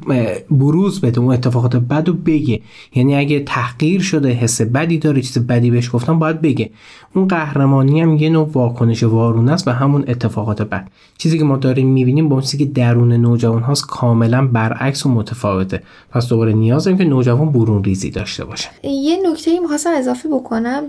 بروز 0.51 1.01
بده 1.01 1.19
اون 1.19 1.33
اتفاقات 1.33 1.75
بد 1.75 2.09
و 2.09 2.13
بگه. 2.13 2.61
یعنی 2.95 3.15
اگه 3.15 3.39
تحقیر 3.39 4.01
شده 4.01 4.29
حس 4.29 4.61
بدی 4.61 4.97
داره 4.97 5.21
چیز 5.21 5.37
بدی 5.47 5.71
بهش 5.71 5.95
گفتم 5.95 6.19
باید 6.19 6.41
بگه. 6.41 6.69
اون 7.13 7.27
قهرمانی 7.27 8.01
هم 8.01 8.17
یه 8.17 8.29
نوع 8.29 8.49
واکنش 8.53 9.03
وارونه 9.03 9.51
است 9.51 9.65
به 9.65 9.73
همون 9.73 10.03
اتفاقات 10.07 10.61
بد. 10.61 10.87
چیزی 11.17 11.37
که 11.37 11.43
ما 11.43 11.57
داریم 11.57 11.87
می‌بینیم 11.87 12.29
با 12.29 12.41
چیزی 12.41 12.57
که 12.57 12.65
درون 12.65 13.13
نوجوان 13.13 13.61
هاست 13.61 13.85
کاملا 13.87 14.47
برعکس 14.47 15.05
و 15.05 15.09
متفاوته. 15.09 15.83
پس 16.11 16.27
دوباره 16.27 16.53
نیاز 16.53 16.83
داریم 16.83 16.97
که 16.97 17.03
نوجوان 17.03 17.51
برون 17.51 17.83
ریزی 17.83 18.09
داشته 18.09 18.45
باشه. 18.45 18.69
یه 18.83 19.17
نکته 19.31 19.59
می‌خواستم 19.59 19.89
اضافه 19.97 20.29
بکنم 20.29 20.83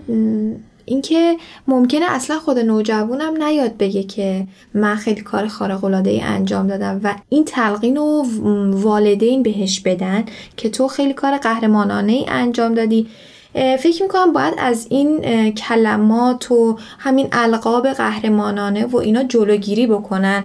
اینکه 0.85 1.37
ممکنه 1.69 2.05
اصلا 2.09 2.39
خود 2.39 2.59
نوجوانم 2.59 3.43
نیاد 3.43 3.77
بگه 3.77 4.03
که 4.03 4.47
من 4.75 4.97
خیلی 4.97 5.21
کار 5.21 5.49
خارق 5.49 5.85
العاده 5.85 6.11
ای 6.11 6.21
انجام 6.21 6.67
دادم 6.67 7.01
و 7.05 7.15
این 7.29 7.45
تلقین 7.45 7.97
و 7.97 8.25
والدین 8.71 9.43
بهش 9.43 9.81
بدن 9.81 10.25
که 10.57 10.71
تو 10.71 10.89
خیلی 10.89 11.13
کار 11.13 11.37
قهرمانانه 11.37 12.13
ای 12.13 12.25
انجام 12.29 12.75
دادی. 12.75 13.07
فکر 13.55 14.03
می‌کنم 14.03 14.33
باید 14.33 14.55
از 14.59 14.87
این 14.91 15.21
کلمات 15.51 16.51
و 16.51 16.79
همین 16.99 17.29
القاب 17.33 17.89
قهرمانانه 17.89 18.87
و 18.87 18.97
اینا 18.97 19.23
جلوگیری 19.23 19.87
بکنن. 19.87 20.45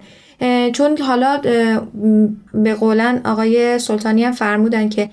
چون 0.74 0.98
حالا 0.98 1.42
به 2.54 2.74
قولن 2.74 3.22
آقای 3.26 3.80
سلطانی 3.80 4.24
هم 4.24 4.32
فرمودن 4.32 4.90
که 4.90 5.10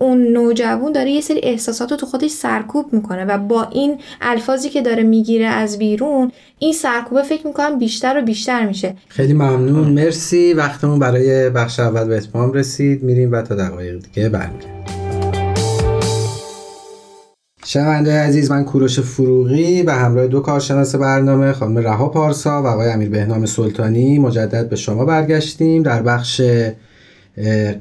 اون 0.00 0.32
نوجوان 0.32 0.92
داره 0.92 1.10
یه 1.10 1.20
سری 1.20 1.40
احساسات 1.42 1.90
رو 1.90 1.96
تو 1.96 2.06
خودش 2.06 2.30
سرکوب 2.30 2.92
می‌کنه 2.92 3.24
و 3.24 3.38
با 3.38 3.68
این 3.72 3.98
الفاظی 4.20 4.68
که 4.68 4.82
داره 4.82 5.02
می‌گیره 5.02 5.46
از 5.46 5.78
بیرون 5.78 6.32
این 6.58 6.72
سرکوبه 6.72 7.22
فکر 7.22 7.46
می‌کنم 7.46 7.78
بیشتر 7.78 8.18
و 8.18 8.22
بیشتر 8.22 8.66
میشه. 8.66 8.94
خیلی 9.08 9.32
ممنون. 9.32 9.88
مرسی. 9.88 10.54
وقتمون 10.54 10.98
برای 10.98 11.50
بخش 11.50 11.80
اول 11.80 12.04
به 12.04 12.16
اتمام 12.16 12.52
رسید. 12.52 13.02
میریم 13.02 13.32
و 13.32 13.42
تا 13.42 13.54
دقایق 13.54 14.02
دیگه 14.02 14.28
برمیگردیم. 14.28 14.97
شنونده 17.70 18.12
عزیز 18.12 18.50
من 18.50 18.64
کوروش 18.64 19.00
فروغی 19.00 19.82
به 19.82 19.92
همراه 19.92 20.26
دو 20.26 20.40
کارشناس 20.40 20.94
برنامه 20.94 21.52
خانم 21.52 21.78
رها 21.78 22.08
پارسا 22.08 22.62
و 22.62 22.66
آقای 22.66 22.90
امیر 22.90 23.10
بهنام 23.10 23.46
سلطانی 23.46 24.18
مجدد 24.18 24.68
به 24.68 24.76
شما 24.76 25.04
برگشتیم. 25.04 25.82
در 25.82 26.02
بخش 26.02 26.40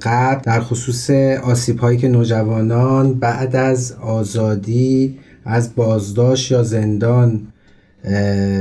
قبل 0.02 0.42
در 0.44 0.62
خصوص 0.62 1.10
آسیب 1.44 1.80
هایی 1.80 1.98
که 1.98 2.08
نوجوانان 2.08 3.14
بعد 3.14 3.56
از 3.56 3.94
آزادی 4.02 5.20
از 5.46 5.76
بازداشت 5.76 6.52
یا 6.52 6.64
زندان 6.64 7.48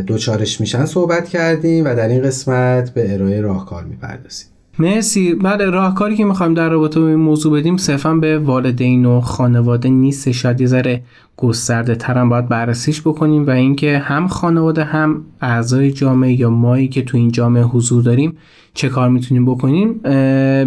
دوچارش 0.06 0.60
میشن 0.60 0.84
صحبت 0.84 1.28
کردیم 1.28 1.84
و 1.84 1.94
در 1.94 2.08
این 2.08 2.22
قسمت 2.22 2.90
به 2.90 3.14
ارائه 3.14 3.40
راهکار 3.40 3.84
می‌پردازیم. 3.84 4.46
مرسی. 4.78 5.34
بعد 5.34 5.62
راهکاری 5.62 6.16
که 6.16 6.24
می‌خوایم 6.24 6.54
در 6.54 6.68
رابطه 6.68 7.00
با 7.00 7.06
این 7.08 7.16
موضوع 7.16 7.58
بدیم 7.58 7.76
صرفا 7.76 8.14
به 8.14 8.38
والدین 8.38 9.06
و 9.06 9.20
خانواده 9.20 9.88
نیست. 9.88 10.30
شاید 10.30 10.60
یه 10.60 10.66
ذره 10.66 11.02
گسترده 11.36 11.94
ترم 11.94 12.28
باید 12.28 12.48
بررسیش 12.48 13.00
بکنیم 13.00 13.46
و 13.46 13.50
اینکه 13.50 13.98
هم 13.98 14.28
خانواده 14.28 14.84
هم 14.84 15.24
اعضای 15.40 15.92
جامعه 15.92 16.40
یا 16.40 16.50
مایی 16.50 16.88
که 16.88 17.02
تو 17.02 17.16
این 17.16 17.30
جامعه 17.30 17.62
حضور 17.62 18.02
داریم 18.02 18.36
چه 18.74 18.88
کار 18.88 19.08
می‌تونیم 19.08 19.44
بکنیم 19.44 19.92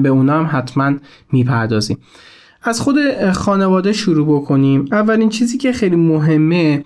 به 0.01 0.09
اونا 0.09 0.39
هم 0.43 0.59
حتما 0.59 0.93
می‌پردازیم. 1.31 1.97
از 2.63 2.81
خود 2.81 2.95
خانواده 3.33 3.93
شروع 3.93 4.41
بکنیم. 4.41 4.85
اولین 4.91 5.29
چیزی 5.29 5.57
که 5.57 5.71
خیلی 5.71 5.95
مهمه 5.95 6.83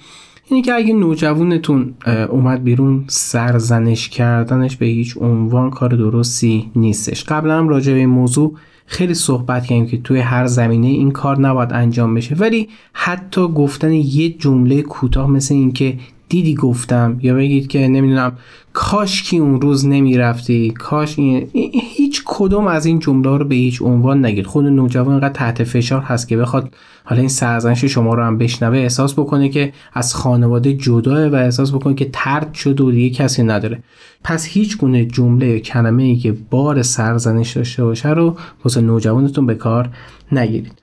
اینه 0.53 0.65
که 0.65 0.73
اگه 0.73 0.93
نوجوانتون 0.93 1.93
اومد 2.29 2.63
بیرون 2.63 3.03
سرزنش 3.07 4.09
کردنش 4.09 4.77
به 4.77 4.85
هیچ 4.85 5.17
عنوان 5.17 5.69
کار 5.69 5.89
درستی 5.89 6.71
نیستش. 6.75 7.23
قبلا 7.23 7.57
هم 7.57 7.69
راجع 7.69 7.93
به 7.93 7.99
این 7.99 8.09
موضوع 8.09 8.53
خیلی 8.85 9.13
صحبت 9.13 9.65
کردیم 9.65 9.85
که 9.85 9.97
توی 9.97 10.19
هر 10.19 10.47
زمینه 10.47 10.87
این 10.87 11.11
کار 11.11 11.39
نباید 11.39 11.73
انجام 11.73 12.13
بشه. 12.13 12.35
ولی 12.35 12.69
حتی 12.93 13.41
گفتن 13.41 13.91
یه 13.91 14.29
جمله 14.29 14.81
کوتاه 14.81 15.29
مثل 15.29 15.53
اینکه 15.53 15.97
دیدی 16.29 16.55
گفتم 16.55 17.17
یا 17.21 17.35
بگید 17.35 17.67
که 17.67 17.87
نمی‌دونم 17.87 18.37
کاش 18.73 19.23
کی 19.23 19.37
اون 19.37 19.61
روز 19.61 19.85
نمی‌رفتی 19.85 20.69
کاش 20.71 21.19
این 21.19 21.47
هیچ 21.73 22.22
کدوم 22.35 22.67
از 22.67 22.85
این 22.85 22.99
جمله 22.99 23.37
رو 23.37 23.45
به 23.45 23.55
هیچ 23.55 23.81
عنوان 23.81 24.25
نگید؟ 24.25 24.45
خود 24.45 24.65
نوجوان 24.65 25.13
انقدر 25.13 25.33
تحت 25.33 25.63
فشار 25.63 26.01
هست 26.01 26.27
که 26.27 26.37
بخواد 26.37 26.75
حالا 27.03 27.19
این 27.19 27.29
سرزنش 27.29 27.85
شما 27.85 28.13
رو 28.13 28.23
هم 28.23 28.37
بشنوه 28.37 28.77
احساس 28.77 29.13
بکنه 29.13 29.49
که 29.49 29.73
از 29.93 30.15
خانواده 30.15 30.73
جداه 30.73 31.27
و 31.27 31.35
احساس 31.35 31.71
بکنه 31.71 31.93
که 31.93 32.09
ترد 32.13 32.53
شده 32.53 32.83
و 32.83 32.91
دیگه 32.91 33.15
کسی 33.15 33.43
نداره. 33.43 33.83
پس 34.23 34.45
هیچ 34.45 34.77
گونه 34.77 35.05
جمله 35.05 35.47
یا 35.47 35.59
کلمه 35.59 36.03
ای 36.03 36.15
که 36.15 36.35
بار 36.49 36.81
سرزنش 36.81 37.57
داشته 37.57 37.83
باشه 37.83 38.09
رو 38.09 38.37
واسه 38.63 38.81
نوجوانتون 38.81 39.45
به 39.45 39.55
کار 39.55 39.89
نگیرید. 40.31 40.73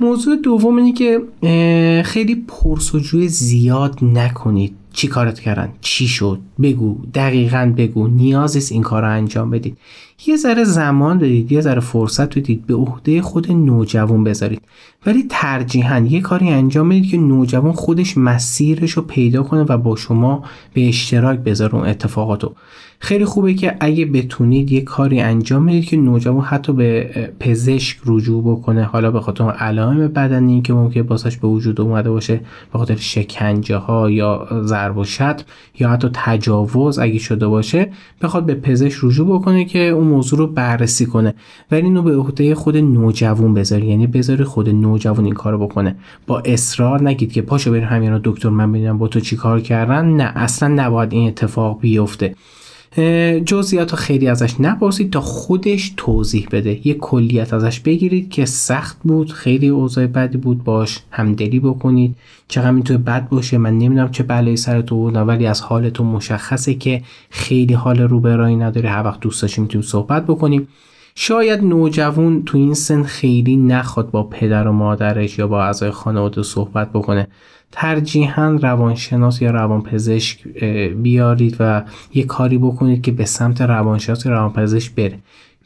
موضوع 0.00 0.36
دوم 0.36 0.76
اینه 0.76 0.92
که 0.92 1.20
خیلی 2.02 2.44
پرسجوی 2.48 3.28
زیاد 3.28 3.98
نکنید. 4.02 4.76
چی 4.92 5.08
کارت 5.08 5.40
کردن؟ 5.40 5.72
چی 5.80 6.08
شد؟ 6.08 6.38
بگو. 6.62 6.98
دقیقا 7.14 7.74
بگو. 7.76 8.08
نیازیست 8.08 8.72
این 8.72 8.82
کار 8.82 9.02
رو 9.02 9.08
انجام 9.10 9.50
بدید. 9.50 9.76
یه 10.26 10.36
ذره 10.36 10.64
زمان 10.64 11.18
بدید 11.18 11.52
یه 11.52 11.60
ذره 11.60 11.80
فرصت 11.80 12.38
بدید 12.38 12.66
به 12.66 12.74
عهده 12.74 13.22
خود 13.22 13.52
نوجوان 13.52 14.24
بذارید. 14.24 14.62
ولی 15.06 15.26
ترجیحاً 15.28 15.98
یه 15.98 16.20
کاری 16.20 16.48
انجام 16.48 16.88
بدید 16.88 17.10
که 17.10 17.18
نوجوان 17.18 17.72
خودش 17.72 18.18
مسیرش 18.18 18.90
رو 18.90 19.02
پیدا 19.02 19.42
کنه 19.42 19.62
و 19.62 19.78
با 19.78 19.96
شما 19.96 20.44
به 20.74 20.88
اشتراک 20.88 21.38
بذاره 21.38 21.74
اون 21.74 21.86
اتفاقاتو. 21.86 22.54
خیلی 23.02 23.24
خوبه 23.24 23.54
که 23.54 23.76
اگه 23.80 24.04
بتونید 24.04 24.72
یه 24.72 24.80
کاری 24.80 25.20
انجام 25.20 25.66
بدید 25.66 25.84
که 25.84 25.96
نوجوان 25.96 26.44
حتی 26.44 26.72
به 26.72 27.10
پزشک 27.40 27.98
رجوع 28.06 28.42
بکنه. 28.42 28.84
حالا 28.84 29.10
به 29.10 29.20
خاطر 29.20 29.50
علائم 29.50 30.08
بدنی 30.08 30.62
که 30.62 30.72
ممکن 30.72 31.02
باسش 31.02 31.36
به 31.36 31.48
وجود 31.48 31.80
اومده 31.80 32.10
باشه 32.10 32.40
به 32.72 32.78
خاطر 32.78 32.96
شکنجه 32.96 33.76
ها 33.76 34.10
یا 34.10 34.48
ضرب 34.64 34.96
و 34.96 35.04
شتم 35.04 35.44
یا 35.78 35.88
حتی 35.88 36.10
تجاوز 36.12 36.98
اگه 36.98 37.18
شده 37.18 37.46
باشه 37.48 37.90
بخواد 38.22 38.46
به 38.46 38.54
پزشک 38.54 38.98
رجوع 39.02 39.38
بکنه 39.38 39.64
که 39.64 39.78
اون 39.78 40.09
موضوع 40.10 40.38
رو 40.38 40.46
بررسی 40.46 41.06
کنه. 41.06 41.34
ولی 41.70 41.82
اینو 41.82 42.02
به 42.02 42.16
عهده 42.16 42.54
خود 42.54 42.76
نوجوان 42.76 43.54
بذاری. 43.54 43.86
یعنی 43.86 44.06
بذاری 44.06 44.44
خود 44.44 44.68
نوجوان 44.68 45.24
این 45.24 45.34
کارو 45.34 45.58
بکنه. 45.58 45.96
با 46.26 46.40
اصرار 46.40 47.02
نگید 47.02 47.32
که 47.32 47.42
پاشو 47.42 47.70
بریم 47.70 47.84
همین 47.84 48.20
دکتر 48.24 48.48
من 48.48 48.72
ببینم 48.72 48.98
با 48.98 49.08
تو 49.08 49.20
چیکار 49.20 49.60
کردن. 49.60 50.06
نه 50.06 50.32
اصلا 50.34 50.68
نباید 50.68 51.12
این 51.12 51.28
اتفاق 51.28 51.80
بیفته. 51.80 52.34
جزئیات 53.44 53.94
خیلی 53.94 54.28
ازش 54.28 54.60
نپرسید 54.60 55.12
تا 55.12 55.20
خودش 55.20 55.92
توضیح 55.96 56.48
بده. 56.52 56.88
یه 56.88 56.94
کلیت 56.94 57.54
ازش 57.54 57.80
بگیرید 57.80 58.30
که 58.30 58.44
سخت 58.44 58.98
بود 59.04 59.32
خیلی 59.32 59.68
اوضاع 59.68 60.06
بدی 60.06 60.38
بود 60.38 60.64
باش 60.64 61.00
همدلی 61.10 61.60
بکنید. 61.60 62.16
چقدر 62.48 62.70
می‌تونه 62.70 62.98
بد 62.98 63.28
باشه؟ 63.28 63.58
من 63.58 63.78
نمی‌دونم 63.78 64.10
چه 64.10 64.22
بلایی 64.22 64.56
سر 64.56 64.82
تو 64.82 64.96
بود 64.96 65.16
ولی 65.16 65.46
از 65.46 65.60
حالتون 65.60 66.06
مشخصه 66.06 66.74
که 66.74 67.02
خیلی 67.30 67.74
حال 67.74 68.00
روبرایی 68.00 68.56
نداری 68.56 68.86
هر 68.88 69.04
وقت 69.04 69.20
دوست 69.20 69.42
داشتی 69.42 69.60
می‌تونیم 69.60 69.86
صحبت 69.86 70.26
بکنیم. 70.26 70.68
شاید 71.14 71.64
نوجوان 71.64 72.42
تو 72.46 72.58
این 72.58 72.74
سن 72.74 73.02
خیلی 73.02 73.56
نخواد 73.56 74.10
با 74.10 74.22
پدر 74.22 74.68
و 74.68 74.72
مادرش 74.72 75.38
یا 75.38 75.46
با 75.46 75.64
اعضای 75.64 75.90
خانواده 75.90 76.42
صحبت 76.42 76.92
بکنه. 76.92 77.28
ترجیحاً 77.72 78.58
روانشناس 78.62 79.42
یا 79.42 79.50
روانپزشک 79.50 80.48
بیارید 81.02 81.56
و 81.60 81.82
یه 82.14 82.24
کاری 82.24 82.58
بکنید 82.58 83.02
که 83.02 83.12
به 83.12 83.24
سمت 83.24 83.60
روانشناس 83.60 84.26
یا 84.26 84.32
روانپزشک 84.32 84.94
بره. 84.94 85.18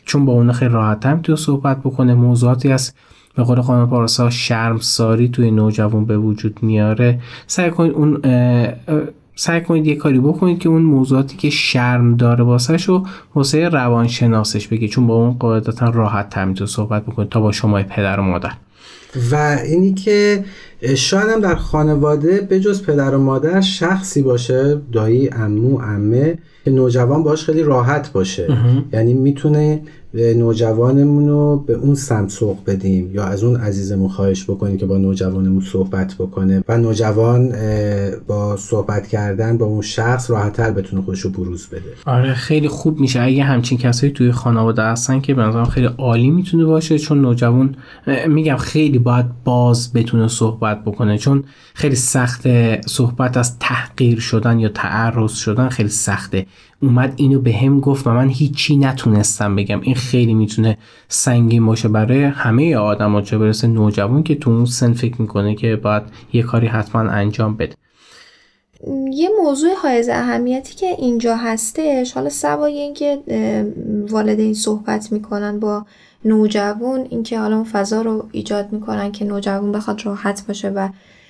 چون 0.05 0.25
با 0.25 0.33
اون 0.33 0.53
خیلی 0.53 0.73
راحت 0.73 1.07
هم 1.07 1.23
تو 1.23 1.37
صحبت 1.37 1.81
بکنه. 1.81 2.15
موضوعاتی 2.15 2.73
از 2.73 2.93
به 3.37 3.43
قول 3.43 3.61
خانم 3.61 3.89
پارسا 3.89 4.31
شرمساری 4.31 5.29
توی 5.29 5.51
نوجوان 5.51 6.05
به 6.05 6.19
وجود 6.19 6.59
میاره. 6.63 7.21
سعی 7.47 7.71
کنید 7.71 7.93
اون 7.93 8.21
سعی 9.37 9.61
کنید 9.61 9.87
یه 9.87 9.97
کاری 9.97 10.19
بکنید 10.19 10.59
که 10.59 10.69
اون 10.69 10.83
موضوعاتی 10.83 11.37
که 11.37 11.51
شرم 11.51 12.17
داره 12.17 12.45
واسه 12.45 12.77
شو 12.77 13.03
واسه 13.35 13.69
روانشناسش 13.69 14.69
بگی 14.69 14.89
چون 14.89 15.07
با 15.07 15.15
اون 15.15 15.31
قاعدتا 15.31 15.89
راحت 15.89 16.31
تر 16.31 16.67
صحبت 16.67 17.03
بکنید 17.07 17.29
تا 17.29 17.41
با 17.41 17.53
شما 17.53 17.83
پدر 17.83 18.21
و 18.21 18.23
مادر. 18.23 18.53
و 19.31 19.59
اینی 19.65 19.95
که 19.95 20.45
شاید 20.97 21.29
هم 21.29 21.41
در 21.41 21.55
خانواده 21.55 22.41
به 22.41 22.61
جز 22.61 22.83
پدر 22.83 23.15
و 23.15 23.19
مادر 23.19 23.61
شخصی 23.61 24.23
باشه 24.23 24.81
دایی 24.93 25.29
امو 25.29 25.81
امه 25.81 26.39
که 26.65 26.71
نوجوان 26.71 27.23
باش 27.23 27.45
خیلی 27.45 27.63
راحت 27.63 28.13
باشه. 28.13 28.59
یعنی 28.93 29.15
می‌تونه 29.15 29.83
نوجوانمون 30.15 31.29
رو 31.29 31.65
به 31.67 31.73
اون 31.73 31.95
سمت 31.95 32.31
سوق 32.31 32.59
بدیم 32.67 33.11
یا 33.15 33.25
از 33.25 33.45
اون 33.45 33.57
عزیزمون 33.57 34.09
خواهش 34.09 34.45
بکنیم 34.45 34.77
که 34.77 34.87
با 34.87 34.99
نوجوانمون 34.99 35.61
صحبت 35.61 36.15
بکنه 36.15 36.65
و 36.69 36.79
نوجوان 36.79 37.53
با 38.27 38.57
صحبت 38.57 39.07
کردن 39.07 39.59
با 39.59 39.67
اون 39.67 39.83
شخص 39.83 40.31
راحتتر 40.31 40.71
بتونه 40.71 41.03
خودش 41.03 41.21
رو 41.21 41.31
بروز 41.31 41.67
بده. 41.67 41.83
آره 42.07 42.35
خیلی 42.35 42.69
خوب 42.69 43.01
میشه. 43.01 43.21
اگه 43.23 43.43
همچین 43.43 43.79
کسایی 43.79 44.13
توی 44.13 44.33
خانواده 44.33 44.83
هستن 44.83 45.21
که 45.21 45.35
به 45.35 45.65
خیلی 45.65 45.89
عالی 45.99 46.31
می‌تونه 46.31 46.65
باشه 46.65 46.99
چون 46.99 47.21
نوجوان 47.21 47.77
میگم 48.29 48.57
خیلی 48.57 48.99
باید 48.99 49.27
باز 49.45 49.93
بتونه 49.93 50.29
صحبت 50.29 50.85
بکنه. 50.85 51.19
چون 51.19 51.45
خیلی 51.75 51.97
سخت 51.97 52.47
صحبت 52.87 53.37
از 53.37 53.59
تحقیر 53.59 54.21
شدن 54.21 54.59
یا 54.59 54.69
تعرض 54.69 55.33
شدن 55.33 55.69
خیلی 55.69 55.89
سخته. 55.89 56.47
اومد 56.83 57.13
اینو 57.17 57.41
به 57.41 57.53
هم 57.53 57.81
گفت 57.81 58.07
و 58.07 58.11
من 58.11 58.29
هیچی 58.29 58.77
نتونستم 58.77 59.57
بگم. 59.57 59.81
این 59.81 59.95
خیلی 59.95 60.35
می‌تونه 60.35 60.79
سنگین 61.09 61.67
باشه 61.67 61.89
برای 61.89 62.25
همه 62.25 62.77
آدم 62.77 63.21
چه 63.21 63.39
برسه 63.39 63.67
نوجوان 63.67 64.23
که 64.23 64.35
تو 64.35 64.51
اون 64.51 64.65
سن 64.65 64.93
فکر 64.93 65.23
می‌کنه 65.23 65.55
که 65.55 65.77
باید 65.77 66.03
یه 66.33 66.43
کاری 66.43 66.67
حتما 66.67 67.01
انجام 67.01 67.57
بده. 67.57 67.75
یه 69.13 69.29
موضوع 69.43 69.75
حائز 69.83 70.09
اهمیتی 70.09 70.75
که 70.75 70.87
اینجا 70.87 71.37
هستش 71.37 72.13
حالا 72.13 72.29
سوای 72.29 72.79
اینکه 72.79 73.19
والدین 74.11 74.55
صحبت 74.55 75.13
می‌کنن 75.13 75.61
با 75.61 75.87
نوجوان 76.25 77.07
اینکه 77.11 77.39
حالا 77.39 77.57
اون 77.57 77.65
فضا 77.65 78.03
رو 78.03 78.29
ایجاد 78.33 78.73
می‌کنن 78.73 79.13
که 79.13 79.25
نوجوان 79.25 79.73
بخواد 79.73 80.07
راحت 80.07 80.47
باشه 80.49 80.69
و 80.71 80.89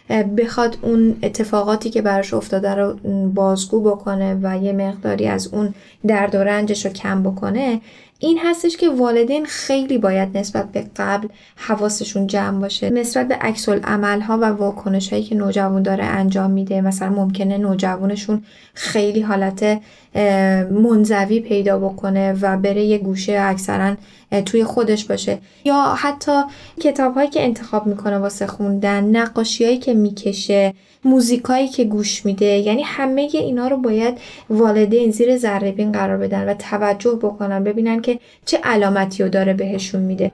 بخواد 0.09 0.79
اون 0.83 1.17
اتفاقاتی 1.23 1.91
که 1.91 2.03
براش 2.03 2.35
افتاده 2.35 2.75
رو 2.75 2.95
بازگو 3.35 3.81
بکنه 3.81 4.39
و 4.43 4.59
یه 4.59 4.73
مقداری 4.73 5.27
از 5.27 5.47
اون 5.47 5.75
درد 6.07 6.35
و 6.35 6.39
رنجش 6.39 6.87
رو 6.87 6.93
کم 6.93 7.23
بکنه 7.23 7.81
این 8.19 8.39
هستش 8.45 8.77
که 8.77 8.89
والدین 8.89 9.47
خیلی 9.47 9.99
باید 9.99 10.39
نسبت 10.39 10.73
به 10.73 10.87
قبل 10.97 11.29
حواسشون 11.57 12.27
جمع 12.27 12.61
باشه. 12.61 12.91
نسبت 12.91 13.29
به 13.29 13.35
عکس 13.35 13.69
عمل 13.69 14.21
ها 14.21 14.39
و 14.39 14.45
واکنش 14.45 15.13
هایی 15.13 15.25
که 15.25 15.35
نوجوان 15.35 15.83
داره 15.83 16.05
انجام 16.05 16.51
میده 16.51 16.81
مثلا 16.81 17.09
ممکنه 17.09 17.59
نوجوانشون 17.59 18.45
خیلی 18.75 19.21
حالت 19.21 19.81
منزوی 20.71 21.41
پیدا 21.41 21.79
بکنه 21.79 22.33
و 22.33 22.57
بره 22.57 22.85
یه 22.85 22.99
گوشه 22.99 23.39
اکثرا 23.41 23.97
توی 24.47 24.65
خودش 24.65 25.05
باشه. 25.05 25.39
یا 25.65 25.95
حتی 25.99 26.43
کتاب 26.81 27.15
هایی 27.15 27.31
که 27.31 27.45
انتخاب 27.45 27.87
می‌کنه 27.87 28.19
واسه 28.19 28.47
خوندن 28.47 29.05
نقاشی 29.17 29.65
هایی 29.65 29.79
که 29.79 29.95
می‌کشه 29.95 30.75
موزیکایی 31.05 31.69
که 31.69 31.85
گوش 31.85 32.27
میده. 32.27 32.47
یعنی 32.47 32.83
همه 32.83 33.29
اینا 33.33 33.69
رو 33.69 33.77
باید 33.77 34.19
والدین 34.51 35.11
زیر 35.11 35.37
ذره 35.37 35.73
قرار 35.73 36.17
بدن 36.17 36.49
و 36.49 36.55
توجه 36.55 37.19
بکنن 37.23 37.65
ببینن 37.65 38.01
که 38.01 38.19
چه 38.45 38.59
علامتی 38.65 39.23
رو 39.23 39.29
داره 39.29 39.55
بهشون 39.55 40.03
میده. 40.03 40.33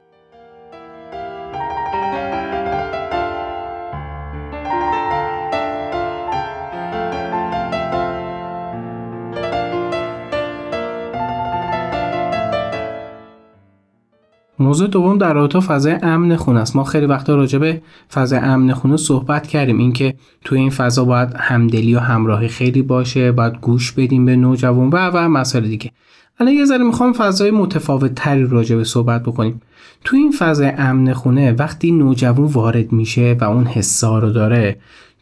موضوع 14.60 14.88
دوم 14.88 15.18
در 15.18 15.32
رابطه 15.32 15.60
فضای 15.60 15.96
امن 16.02 16.36
خونه 16.36 16.60
است. 16.60 16.76
ما 16.76 16.84
خیلی 16.84 17.06
وقتا 17.06 17.34
راجع 17.34 17.58
به 17.58 17.82
فضای 18.12 18.38
امن 18.38 18.72
خونه 18.72 18.96
صحبت 18.96 19.46
کردیم. 19.46 19.78
اینکه 19.78 20.14
توی 20.44 20.58
این 20.58 20.70
فضا 20.70 21.04
باید 21.04 21.34
همدلی 21.36 21.94
و 21.94 21.98
همراهی 21.98 22.48
خیلی 22.48 22.82
باشه 22.82 23.32
باید 23.32 23.60
گوش 23.60 23.92
بدیم 23.92 24.24
به 24.24 24.36
نوجوان 24.36 24.90
و 24.90 25.10
و 25.10 25.28
مسائل 25.28 25.64
دیگه. 25.64 25.90
الان 26.40 26.54
یه 26.54 26.64
ذره 26.64 26.84
می‌خوام 26.84 27.12
فضای 27.12 27.50
متفاوت 27.50 28.14
تری 28.14 28.46
راجع 28.46 28.76
به 28.76 28.84
صحبت 28.84 29.22
بکنیم. 29.22 29.60
تو 30.04 30.16
این 30.16 30.32
فضای 30.32 30.72
امن 30.78 31.12
خونه 31.12 31.52
وقتی 31.52 31.90
نوجوان 31.90 32.46
وارد 32.46 32.92
میشه 32.92 33.36
و 33.40 33.44
اون 33.44 33.64
حسا 33.64 34.18
رو 34.18 34.30
داره 34.30 34.76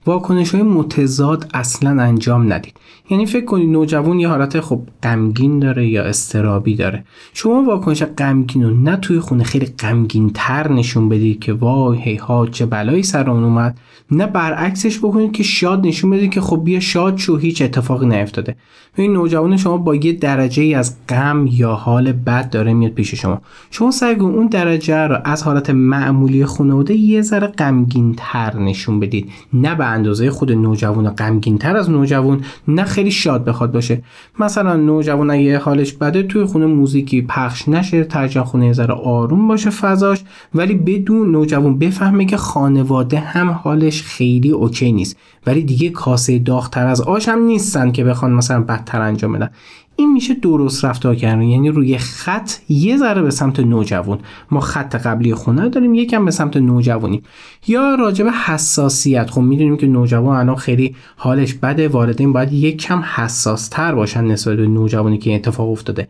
واکنش 0.09 0.55
های 0.55 0.63
متضاد 0.63 1.51
اصلا 1.55 2.03
انجام 2.03 2.53
ندید. 2.53 2.75
یعنی 3.11 3.27
فکر 3.27 3.45
کنید 3.45 3.71
نوجوان 3.71 4.21
یه 4.21 4.29
حالت 4.29 4.61
خب 4.61 4.81
غمگین 5.03 5.59
داره 5.59 5.89
یا 5.89 6.05
استرابی 6.05 6.75
داره. 6.75 7.05
شما 7.35 7.63
واکنش 7.63 8.03
غمگین 8.03 8.63
رو 8.63 8.71
نه 8.71 8.97
توی 8.97 9.21
خونه 9.21 9.45
خیلی 9.45 9.67
غمگین 9.67 10.31
تر 10.35 10.73
نشون 10.73 11.09
بدید 11.09 11.41
که 11.41 11.53
وای 11.53 11.99
هی 11.99 12.17
ها 12.17 12.47
چه 12.47 12.67
بلایی 12.67 13.03
سر 13.03 13.31
اون 13.31 13.45
اومد. 13.45 13.79
نه 14.11 14.27
برعکسش 14.27 14.99
بکنید 14.99 15.33
که 15.33 15.43
شاد 15.43 15.87
نشون 15.87 16.11
بدید 16.11 16.31
که 16.31 16.41
خب 16.41 16.65
بیا 16.65 16.81
شاد 16.81 17.17
شو 17.17 17.37
هیچ 17.37 17.63
اتفاقی 17.63 18.07
نیفتاده. 18.07 18.57
این 18.97 19.13
نوجوان 19.13 19.57
شما 19.57 19.77
با 19.77 19.95
یه 19.95 20.13
درجه 20.13 20.63
ای 20.63 20.75
از 20.75 20.97
غم 21.09 21.47
یا 21.51 21.75
حال 21.75 22.13
بد 22.13 22.51
داره 22.51 22.73
میاد 22.75 22.93
پیش 22.93 23.15
شما. 23.15 23.41
شما 23.71 23.91
سعی 23.91 24.15
اون 24.15 24.47
درجه 24.47 24.97
رو 24.97 25.19
از 25.25 25.43
حالت 25.43 25.71
معمولی 25.71 26.45
خانواده 26.45 26.95
یه 26.95 27.23
ذره 27.23 27.47
غمگین 27.47 28.15
تر 28.17 28.59
نشون 28.59 29.01
بدید. 29.01 29.31
نه 29.53 29.75
به 29.75 29.87
اندازه 29.99 30.31
خود 30.31 30.53
نوجوان 30.53 31.11
غمگین 31.11 31.59
تر 31.59 31.77
از 31.77 31.91
نوجوان 31.91 32.45
نه 32.69 32.85
خیلی 32.85 33.11
شاد 33.11 33.45
بخواد 33.45 33.73
باشه. 33.73 34.03
مثلا 34.41 34.77
نوجوان 34.77 35.31
اگه 35.31 35.59
حالش 35.59 35.93
بده 35.93 36.23
توی 36.23 36.45
خونه 36.45 36.67
موزیکی 36.67 37.23
پخش 37.23 37.69
نشه 37.69 38.05
ترجیح 38.05 38.43
خونه 38.43 38.73
ذره 38.73 38.95
آروم 38.95 39.49
باشه 39.49 39.71
فضاش. 39.71 40.25
ولی 40.55 40.75
بدون 40.75 41.31
نوجوان 41.31 41.79
بفهمه 41.79 42.25
که 42.25 42.37
خانواده 42.37 43.19
هم 43.19 43.51
حالش 43.51 44.03
خیلی 44.03 44.51
اوکی 44.51 44.93
نیست. 44.93 45.17
ولی 45.47 45.63
دیگه 45.63 45.91
کاسه 45.91 46.39
داغتر 46.39 46.87
از 46.87 47.01
آش 47.01 47.29
هم 47.29 47.43
نیستن 47.43 47.93
که 47.93 48.05
بخوان 48.05 48.33
مثلا 48.33 48.61
بدتر 48.61 49.01
انجام 49.01 49.33
بدن. 49.33 49.51
این 49.99 50.13
میشه 50.13 50.35
درست 50.35 50.85
رفتار 50.85 51.15
کردن. 51.15 51.43
یعنی 51.43 51.71
روی 51.71 51.99
خط 51.99 52.51
یه 52.69 52.97
ذره 52.97 53.23
به 53.23 53.31
سمت 53.31 53.61
نوجوان. 53.61 54.19
ما 54.51 54.61
خط 54.61 54.95
قبلی 54.95 55.35
خونه 55.35 55.69
داریم 55.69 55.95
یکم 55.95 56.25
به 56.25 56.31
سمت 56.31 56.57
نوجوانی 56.57 57.23
یا 57.67 57.95
راجب 57.95 58.27
حساسیت. 58.27 59.31
خب 59.31 59.41
می‌دونیم 59.41 59.77
که 59.77 59.87
نوجوان 59.87 60.37
الان 60.37 60.57
خیلی 60.57 60.97
حالش 61.17 61.55
بده 61.55 61.89
والدین 61.89 62.33
باید 62.33 62.53
یکم 62.53 63.03
حساس 63.15 63.69
تر 63.69 63.95
باشن 63.95 64.25
نسبت 64.25 64.57
به 64.57 64.67
نوجوانی 64.67 65.19
که 65.19 65.35
اتفاق 65.35 65.71
افتاده. 65.71 66.09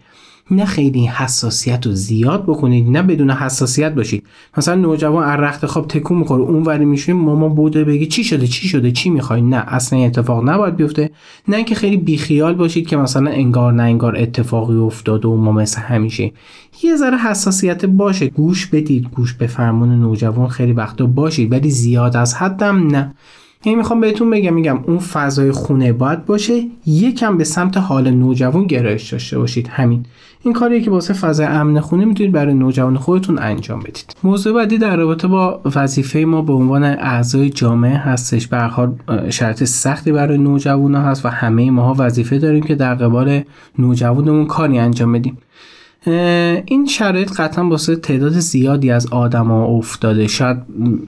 نه 0.50 0.64
خیلی 0.64 1.06
حساسیت 1.06 1.86
رو 1.86 1.92
زیاد 1.92 2.42
بکنید 2.42 2.90
نه 2.90 3.02
بدون 3.02 3.30
حساسیت 3.30 3.94
باشید. 3.94 4.26
مثلا 4.56 4.74
نوجوان 4.74 5.24
از 5.24 5.40
رخت 5.40 5.66
خواب 5.66 5.86
تکون 5.86 6.18
می‌خوره 6.18 6.42
اون 6.42 6.62
وری 6.62 6.84
میشونیم 6.84 7.22
ماما 7.22 7.48
بوده 7.48 7.84
بگی 7.84 8.06
چی 8.06 8.24
شده 8.24 8.46
چی 8.46 8.68
شده 8.68 8.92
چی 8.92 9.10
می‌خوای؟ 9.10 9.42
نه 9.42 9.56
اصلا 9.56 9.98
اتفاق 9.98 10.48
نباید 10.48 10.76
بیفته. 10.76 11.10
نه 11.48 11.56
اینکه 11.56 11.74
خیلی 11.74 11.96
بیخیال 11.96 12.54
باشید 12.54 12.86
که 12.86 12.96
مثلا 12.96 13.30
انگار 13.30 13.72
نه 13.72 13.82
انگار 13.82 14.16
اتفاقی 14.16 14.76
افتاده 14.76 15.28
و 15.28 15.36
ما 15.36 15.52
مثل 15.52 15.80
همیشه. 15.80 16.32
یه 16.82 16.96
ذره 16.96 17.18
حساسیت 17.18 17.86
باشه. 17.86 18.26
گوش 18.26 18.66
بدید 18.66 19.08
گوش 19.14 19.32
به 19.34 19.46
فرمان 19.46 20.00
نوجوان 20.00 20.48
خیلی 20.48 20.72
وقتا 20.72 21.06
باشید 21.06 21.52
ولی 21.52 21.70
زیاد 21.70 22.16
از 22.16 22.34
حدم 22.34 22.86
نه. 22.86 23.14
یعنی 23.64 23.76
می‌خوام 23.76 24.00
بهتون 24.00 24.30
بگم 24.30 24.54
میگم 24.54 24.78
اون 24.86 24.98
فضای 24.98 25.52
خونه 25.52 25.92
باید 25.92 26.26
باشه 26.26 26.62
یکم 26.86 27.38
به 27.38 27.44
سمت 27.44 27.76
حال 27.76 28.10
نوجوان 28.10 28.66
گرایش 28.66 29.12
داشته 29.12 29.38
باشید. 29.38 29.68
همین. 29.68 30.06
این 30.42 30.54
کاریه 30.54 30.80
که 30.80 30.90
واسه 30.90 31.14
فضای 31.14 31.46
امن 31.46 31.80
خونه 31.80 32.04
می‌تونید 32.04 32.32
برای 32.32 32.54
نوجوان 32.54 32.96
خودتون 32.96 33.38
انجام 33.38 33.80
بدید. 33.80 34.16
موضوع 34.24 34.54
بعدی 34.54 34.78
در 34.78 34.96
رابطه 34.96 35.28
با 35.28 35.60
وظیفه 35.74 36.18
ما 36.18 36.42
به 36.42 36.52
عنوان 36.52 36.84
اعضای 36.84 37.50
جامعه 37.50 37.96
هستش. 37.96 38.46
به 38.46 38.58
حال 38.58 38.94
شرط 39.30 39.64
سختی 39.64 40.12
برای 40.12 40.38
نوجوان 40.38 40.94
هست 40.94 41.26
و 41.26 41.28
همه 41.28 41.70
ماها 41.70 41.94
وظیفه 41.98 42.38
داریم 42.38 42.62
که 42.62 42.74
در 42.74 42.94
قبال 42.94 43.42
نوجوانمون 43.78 44.46
کاری 44.46 44.78
انجام 44.78 45.12
بدیم. 45.12 45.38
این 46.66 46.86
شرایط 46.86 47.32
قطعا 47.40 47.68
واسه 47.68 47.96
تعداد 47.96 48.32
زیادی 48.32 48.90
از 48.90 49.06
آدما 49.06 49.64
افتاده. 49.64 50.26
شاید 50.26 50.58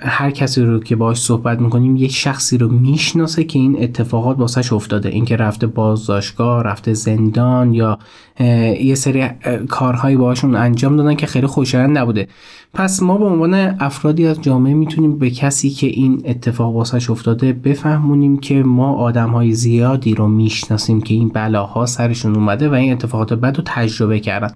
هر 0.00 0.30
کسی 0.30 0.62
رو 0.62 0.80
که 0.80 0.96
باش 0.96 1.20
صحبت 1.20 1.60
می‌کنیم 1.60 1.96
یک 1.96 2.12
شخصی 2.12 2.58
رو 2.58 2.68
می‌شناسه 2.68 3.44
که 3.44 3.58
این 3.58 3.82
اتفاقات 3.82 4.38
واسش 4.38 4.72
افتاده. 4.72 5.08
اینکه 5.08 5.36
رفته 5.36 5.66
بازداشتگاه 5.66 6.62
رفته 6.62 6.94
زندان 6.94 7.74
یا 7.74 7.98
یه 8.40 8.94
سری 8.94 9.28
کارهایی 9.68 10.16
باشون 10.16 10.54
انجام 10.54 10.96
دادن 10.96 11.14
که 11.14 11.26
خیلی 11.26 11.46
خوشایند 11.46 11.98
نبوده. 11.98 12.28
پس 12.74 13.02
ما 13.02 13.18
به 13.18 13.24
عنوان 13.24 13.54
افرادی 13.54 14.26
از 14.26 14.42
جامعه 14.42 14.74
می‌تونیم 14.74 15.18
به 15.18 15.30
کسی 15.30 15.70
که 15.70 15.86
این 15.86 16.22
اتفاق 16.24 16.74
واسش 16.74 17.10
افتاده 17.10 17.52
بفهمونیم 17.52 18.38
که 18.38 18.62
ما 18.62 18.92
آدم 18.92 19.30
های 19.30 19.52
زیادی 19.52 20.14
رو 20.14 20.28
می‌شناسیم 20.28 21.00
که 21.00 21.14
این 21.14 21.28
بلاها 21.28 21.86
سرشون 21.86 22.34
اومده 22.34 22.68
و 22.68 22.72
این 22.74 22.92
اتفاقات 22.92 23.32
بد 23.32 23.56
رو 23.56 23.62
تجربه 23.66 24.20
کردن. 24.20 24.50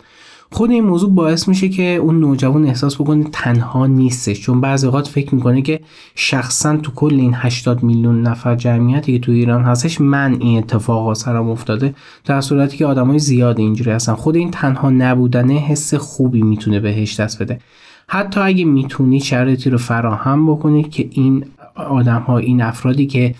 خود 0.50 0.70
این 0.70 0.84
موضوع 0.84 1.10
باعث 1.10 1.48
میشه 1.48 1.68
که 1.68 1.82
اون 1.82 2.20
نوجوان 2.20 2.64
احساس 2.64 2.94
بکنه 2.94 3.24
تنها 3.32 3.86
نیستش. 3.86 4.40
چون 4.40 4.60
بعضی 4.60 4.86
اوقات 4.86 5.08
فکر 5.08 5.34
می‌کنه 5.34 5.62
که 5.62 5.80
شخصا 6.14 6.76
تو 6.76 6.92
کل 6.92 7.14
این 7.14 7.34
80 7.34 7.82
میلیون 7.82 8.22
نفر 8.22 8.54
جمعیتی 8.54 9.12
که 9.12 9.26
تو 9.26 9.32
ایران 9.32 9.62
هستش 9.62 10.00
من 10.00 10.36
این 10.40 10.58
اتفاقا 10.58 11.14
سرم 11.14 11.50
افتاده 11.50 11.94
در 12.24 12.40
صورتی 12.40 12.76
که 12.76 12.86
آدمای 12.86 13.18
زیاد 13.18 13.58
اینجوری 13.58 13.90
هستن. 13.90 14.14
خود 14.14 14.36
این 14.36 14.50
تنها 14.50 14.90
نبودنه 14.90 15.54
حس 15.54 15.94
خوبی 15.94 16.42
می‌تونه 16.42 16.80
بهش 16.80 17.20
دست 17.20 17.42
بده. 17.42 17.60
حتی 18.08 18.40
اگه 18.40 18.64
می‌تونید 18.64 19.22
شرایطی 19.22 19.70
رو 19.70 19.78
فراهم 19.78 20.52
بکنید 20.52 20.90
که 20.90 21.08
این 21.10 21.44
آدم 21.74 22.20
ها 22.20 22.38
این 22.38 22.62
افرادی 22.62 23.06
که 23.06 23.34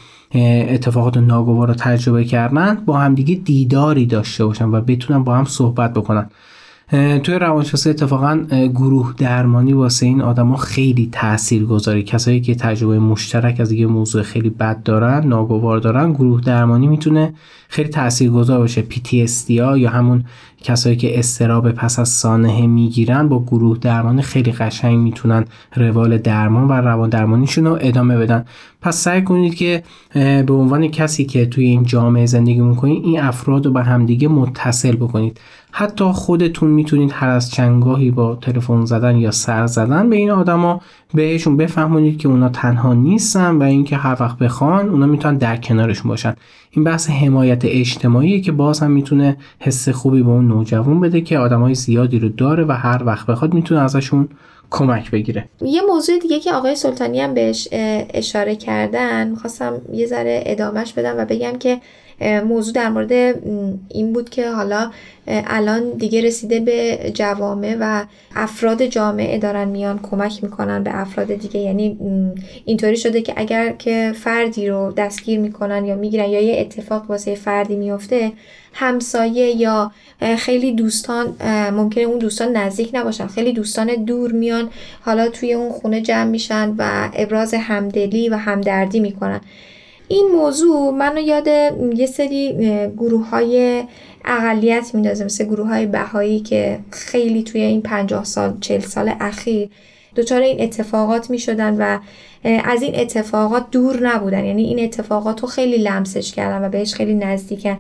اتفاقات 0.69 1.17
ناگوار 1.17 1.69
رو 1.69 1.75
تجربه 1.75 2.25
کردن 2.25 2.75
با 2.75 2.99
همدیگه 2.99 3.35
دیداری 3.35 4.07
داشته 4.07 4.47
باشن 4.47 4.65
و 4.65 4.81
بتونن 4.81 5.25
با 5.25 5.37
هم 5.37 5.45
صحبت 5.45 5.95
بکنن. 5.95 6.31
توی 6.91 7.35
روانشناسی 7.35 7.91
اتفاقا 7.91 8.47
گروه 8.51 9.15
درمانی 9.19 9.73
واسه 9.73 10.07
این 10.07 10.21
آدما 10.23 10.57
خیلی 10.57 11.09
تأثیر 11.13 11.65
گذاری 11.65 12.03
کسایی 12.03 12.41
که 12.41 12.55
تجربه 12.55 12.99
مشترک 12.99 13.61
از 13.61 13.73
یه 13.73 13.87
موضوع 13.87 14.23
خیلی 14.23 14.51
بد 14.51 14.83
دارن 14.83 15.27
ناگوار 15.27 15.79
دارن 15.79 16.13
گروه 16.13 16.41
درمانی 16.41 16.89
می‌تونه 16.89 17.35
خیلی 17.69 17.89
تأثیر 17.89 18.31
گذار 18.31 18.59
باشه 18.59 18.85
PTSD 18.91 19.51
یا 19.51 19.91
همون 19.91 20.25
کسایی 20.65 20.97
که 20.97 21.19
استراب 21.19 21.71
پس 21.71 21.99
از 21.99 22.09
سانحه 22.09 22.67
می‌گیرن 22.67 23.29
با 23.29 23.45
گروه 23.45 23.79
درمانی 23.79 24.23
خیلی 24.23 24.53
قشنگ 24.53 24.99
می‌تونن 24.99 25.45
روال 25.77 26.19
درمان 26.19 26.69
و 26.69 26.73
روان 26.73 27.11
درمانیشون 27.11 27.65
رو 27.65 27.79
ادامه 27.81 28.19
بدن. 28.19 28.45
پس 28.83 28.97
سعی 28.97 29.23
کنید 29.23 29.55
که 29.55 29.83
به 30.15 30.53
عنوان 30.53 30.89
کسی 30.89 31.25
که 31.25 31.47
توی 31.47 31.65
این 31.65 31.83
جامعه 31.83 32.27
زندگی 32.27 32.61
می‌کنید 32.61 33.05
این 33.05 33.21
افراد 33.21 33.67
رو 33.67 33.73
به 33.73 33.83
همدیگه 33.83 34.29
متصل 34.29 34.97
بکنید. 34.97 35.41
حتی 35.71 36.05
خودتون 36.05 36.71
می‌تونید 36.71 37.11
هر 37.15 37.29
از 37.29 37.51
چنگاهی 37.51 38.11
با 38.11 38.37
تلفن 38.37 38.85
زدن 38.85 39.17
یا 39.17 39.31
سر 39.31 39.67
زدن 39.67 40.11
به 40.11 40.17
این 40.17 40.31
آدما 40.31 40.81
بهشون 41.15 41.57
بفهمونید 41.57 42.19
که 42.19 42.29
اونا 42.29 42.49
تنها 42.49 42.95
نیستن 42.95 43.57
و 43.57 43.63
اینکه 43.63 43.97
هر 43.97 44.17
وقت 44.21 44.39
بخوان 44.39 44.89
اونا 44.89 45.07
می‌تونن 45.07 45.37
در 45.37 45.57
کنارشون 45.57 46.09
باشن. 46.09 46.35
این 46.71 46.85
بحث 46.85 47.11
حمایت 47.11 47.63
اجتماعی 47.65 48.41
که 48.41 48.53
باز 48.53 48.81
هم 48.81 48.91
می‌تونه 48.91 49.37
حس 49.59 49.89
خوبی 49.89 50.23
به 50.23 50.31
اون 50.31 50.49
نوجوان 50.55 51.01
بده 51.01 51.21
که 51.21 51.39
آدمای 51.39 51.75
زیادی 51.75 52.19
رو 52.19 52.29
داره 52.29 52.65
و 52.65 52.73
هر 52.73 53.03
وقت 53.07 53.27
بخواد 53.27 53.55
می‌تونه 53.55 53.81
ازشون 53.81 54.29
کمک 54.71 55.11
بگیره. 55.11 55.49
یه 55.61 55.83
موضوع 55.83 56.19
دیگه 56.19 56.41
که 56.41 56.53
آقای 56.53 56.77
سلطانی 56.77 57.21
هم 57.21 57.35
بهش 57.35 57.69
اشاره 58.15 58.57
کردن 58.57 59.29
می‌خواستم 59.29 59.73
یه 59.93 60.07
ذره 60.07 60.43
ادامهش 60.47 60.93
بدم 60.93 61.15
و 61.19 61.25
بگم 61.25 61.59
که 61.59 61.81
موضوع 62.21 62.75
در 62.75 62.89
مورد 62.89 63.13
این 63.89 64.13
بود 64.13 64.31
که 64.31 64.51
حالا 64.51 64.91
الان 65.27 65.91
دیگه 65.91 66.23
رسیده 66.23 66.61
به 66.61 67.11
جوامع 67.15 67.77
و 67.81 68.05
افراد 68.37 68.87
جامعه 68.87 69.39
دارن 69.39 69.69
میان 69.69 70.01
کمک 70.03 70.45
می‌کنن 70.45 70.83
به 70.83 71.01
افراد 71.01 71.35
دیگه. 71.35 71.61
یعنی 71.61 71.99
اینطوری 72.65 72.97
شده 72.97 73.23
که 73.23 73.33
اگر 73.37 73.73
که 73.73 74.13
فردی 74.17 74.69
رو 74.69 74.93
دستگیر 74.97 75.39
می‌کنن 75.39 75.85
یا 75.85 75.97
می‌گیرن 75.97 76.29
یا 76.29 76.41
یه 76.41 76.61
اتفاق 76.61 77.11
واسه 77.11 77.35
فردی 77.35 77.77
میفته 77.77 78.33
همسایه 78.73 79.57
یا 79.57 79.93
خیلی 80.39 80.73
دوستان 80.73 81.37
ممکنه 81.73 82.05
اون 82.05 82.19
دوستان 82.19 82.57
نزدیک 82.57 82.91
نباشن. 82.93 83.27
خیلی 83.27 83.53
دوستان 83.53 84.05
دور 84.05 84.33
میان 84.33 84.71
حالا 85.01 85.29
توی 85.29 85.53
اون 85.53 85.73
خونه 85.73 86.01
جمع 86.01 86.31
میشن 86.31 86.75
و 86.79 87.09
ابراز 87.15 87.55
همدلی 87.55 88.29
و 88.29 88.37
همدردی 88.37 89.01
می‌کنن. 89.01 89.41
این 90.09 90.29
موضوع 90.33 90.91
منو 90.91 91.21
یاد 91.21 91.49
یه 91.95 92.07
سری 92.07 92.53
گروه 92.97 93.29
های 93.29 93.85
اقلیت 94.25 94.91
میندازه 94.95 95.25
مثل 95.25 95.45
گروه 95.45 95.69
های 95.69 95.87
بهایی 95.87 96.41
که 96.41 96.79
خیلی 96.91 97.43
توی 97.43 97.61
این 97.61 97.83
پنجاه 97.83 98.25
سال 98.25 98.57
چل 98.61 98.81
سال 98.81 99.13
اخیر 99.21 99.69
دچار 100.17 100.41
این 100.41 100.63
اتفاقات 100.63 101.31
می 101.31 101.39
شدن 101.39 101.77
و 101.79 101.99
از 102.65 102.83
این 102.83 103.01
اتفاقات 103.01 103.71
دور 103.71 104.01
نبودن. 104.03 104.45
یعنی 104.45 104.65
این 104.65 104.85
اتفاقات 104.85 105.41
رو 105.41 105.49
خیلی 105.49 105.77
لمسش 105.77 106.33
کردن 106.33 106.67
و 106.67 106.69
بهش 106.69 106.95
خیلی 106.95 107.15
نزدیکن. 107.15 107.79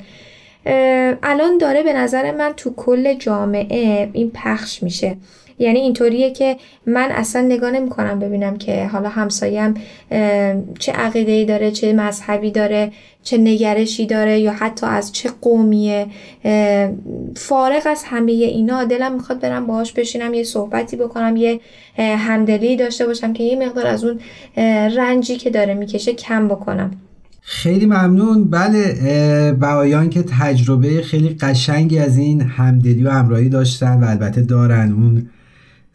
الان 1.23 1.59
داره 1.59 1.83
به 1.83 1.93
نظر 1.93 2.31
من 2.31 2.53
تو 2.57 2.75
کل 2.77 3.15
جامعه 3.15 4.11
این 4.13 4.31
پخش 4.35 4.83
میشه. 4.83 5.17
یعنی 5.59 5.79
اینطوریه 5.79 6.31
که 6.31 6.57
من 6.87 7.09
اصلا 7.11 7.43
نگاه 7.43 7.71
نمی 7.71 7.89
کنم 7.89 8.19
ببینم 8.19 8.57
که 8.57 8.87
حالا 8.87 9.09
همسایم 9.09 9.75
چه 10.79 10.93
عقیده 10.93 11.45
داره 11.45 11.71
چه 11.71 11.93
مذهبی 11.93 12.51
داره 12.51 12.93
چه 13.23 13.39
نگرشی 13.39 14.07
داره 14.07 14.41
یا 14.41 14.53
حتی 14.53 14.87
از 14.87 15.13
چه 15.13 15.31
قومیه. 15.41 16.07
فارغ 17.37 17.83
از 17.87 18.03
همه 18.05 18.33
اینا 18.33 18.85
دلم 18.85 19.15
می‌خواد 19.15 19.41
برم 19.41 19.67
باهاش 19.67 19.93
بشینم 19.93 20.35
یه 20.35 20.45
صحبتی 20.45 20.97
بکنم 20.97 21.37
یه 21.37 21.61
همدلی 21.99 22.77
داشته 22.77 23.07
باشم 23.07 23.33
که 23.33 23.45
یه 23.45 23.67
مقدار 23.67 23.87
از 23.87 24.05
اون 24.05 24.21
رنجی 24.97 25.37
که 25.37 25.51
داره 25.51 25.75
می‌کشه 25.75 26.13
کم 26.13 26.49
بکنم. 26.49 26.91
خیلی 27.41 27.87
ممنون. 27.87 28.45
بله 28.51 29.53
بهایان 29.61 30.11
که 30.11 30.25
تجربه 30.41 31.03
خیلی 31.03 31.29
قشنگی 31.41 31.99
از 31.99 32.19
این 32.19 32.41
همدلی 32.41 33.05
و 33.05 33.11
همراهی 33.11 33.49
داشتن 33.49 34.01
و 34.01 34.05
البته 34.05 34.41
دارن. 34.41 34.93
اون 34.93 35.29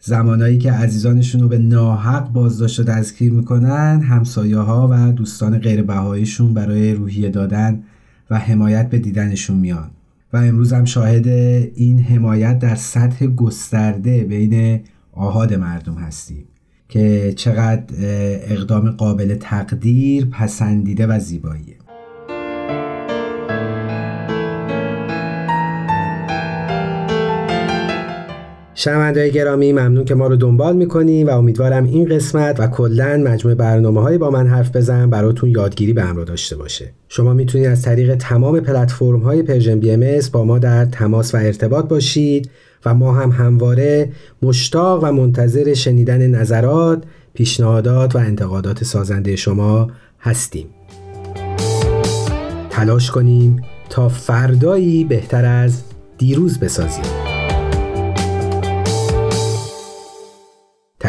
زمانایی 0.00 0.58
که 0.58 0.72
عزیزانشون 0.72 1.40
رو 1.40 1.48
به 1.48 1.58
ناحق 1.58 2.32
بازداشت 2.32 2.80
و 2.80 2.82
دستگیر 2.82 3.32
می‌کنن 3.32 4.00
همسایه 4.00 4.58
ها 4.58 4.88
و 4.92 5.12
دوستان 5.12 5.58
غیر 5.58 5.82
بهاییشون 5.82 6.54
برای 6.54 6.94
روحیه 6.94 7.28
دادن 7.28 7.82
و 8.30 8.38
حمایت 8.38 8.90
به 8.90 8.98
دیدنشون 8.98 9.56
میان. 9.56 9.90
و 10.32 10.36
امروز 10.36 10.72
هم 10.72 10.84
شاهد 10.84 11.28
این 11.74 12.00
حمایت 12.00 12.58
در 12.58 12.74
سطح 12.74 13.26
گسترده 13.26 14.24
بین 14.24 14.80
آحاد 15.12 15.54
مردم 15.54 15.94
هستیم 15.94 16.44
که 16.88 17.32
چقدر 17.36 17.84
اقدام 18.44 18.90
قابل 18.90 19.34
تقدیر 19.34 20.26
پسندیده 20.26 21.06
و 21.06 21.18
زیباییه. 21.18 21.76
شنوندههای 28.80 29.30
گرامی 29.30 29.72
ممنون 29.72 30.04
که 30.04 30.14
ما 30.14 30.26
رو 30.26 30.36
دنبال 30.36 30.76
می‌کنیم 30.76 31.26
و 31.26 31.30
امیدوارم 31.30 31.84
این 31.84 32.08
قسمت 32.08 32.60
و 32.60 32.66
کلا 32.66 33.22
مجموع 33.24 33.54
برنامه 33.54 34.00
های 34.00 34.18
با 34.18 34.30
من 34.30 34.46
حرف 34.46 34.76
بزن 34.76 35.10
براتون 35.10 35.50
یادگیری 35.50 35.92
به 35.92 36.02
همراه 36.02 36.24
داشته 36.24 36.56
باشه 36.56 36.92
شما 37.08 37.34
می‌تونید 37.34 37.66
از 37.66 37.82
طریق 37.82 38.14
تمام 38.14 38.60
پلتفرم 38.60 39.20
های 39.20 39.42
Persian 39.42 39.80
BM 39.80 40.20
با 40.32 40.44
ما 40.44 40.58
در 40.58 40.84
تماس 40.84 41.34
و 41.34 41.38
ارتباط 41.38 41.88
باشید 41.88 42.50
و 42.84 42.94
ما 42.94 43.12
هم 43.12 43.30
همواره 43.30 44.12
مشتاق 44.42 45.04
و 45.04 45.12
منتظر 45.12 45.74
شنیدن 45.74 46.26
نظرات، 46.26 47.02
پیشنهادات 47.34 48.16
و 48.16 48.18
انتقادات 48.18 48.84
سازنده 48.84 49.36
شما 49.36 49.90
هستیم. 50.20 50.66
تلاش 52.70 53.10
کنیم 53.10 53.62
تا 53.90 54.08
فردایی 54.08 55.04
بهتر 55.04 55.44
از 55.44 55.82
دیروز 56.18 56.58
بسازیم. 56.58 57.19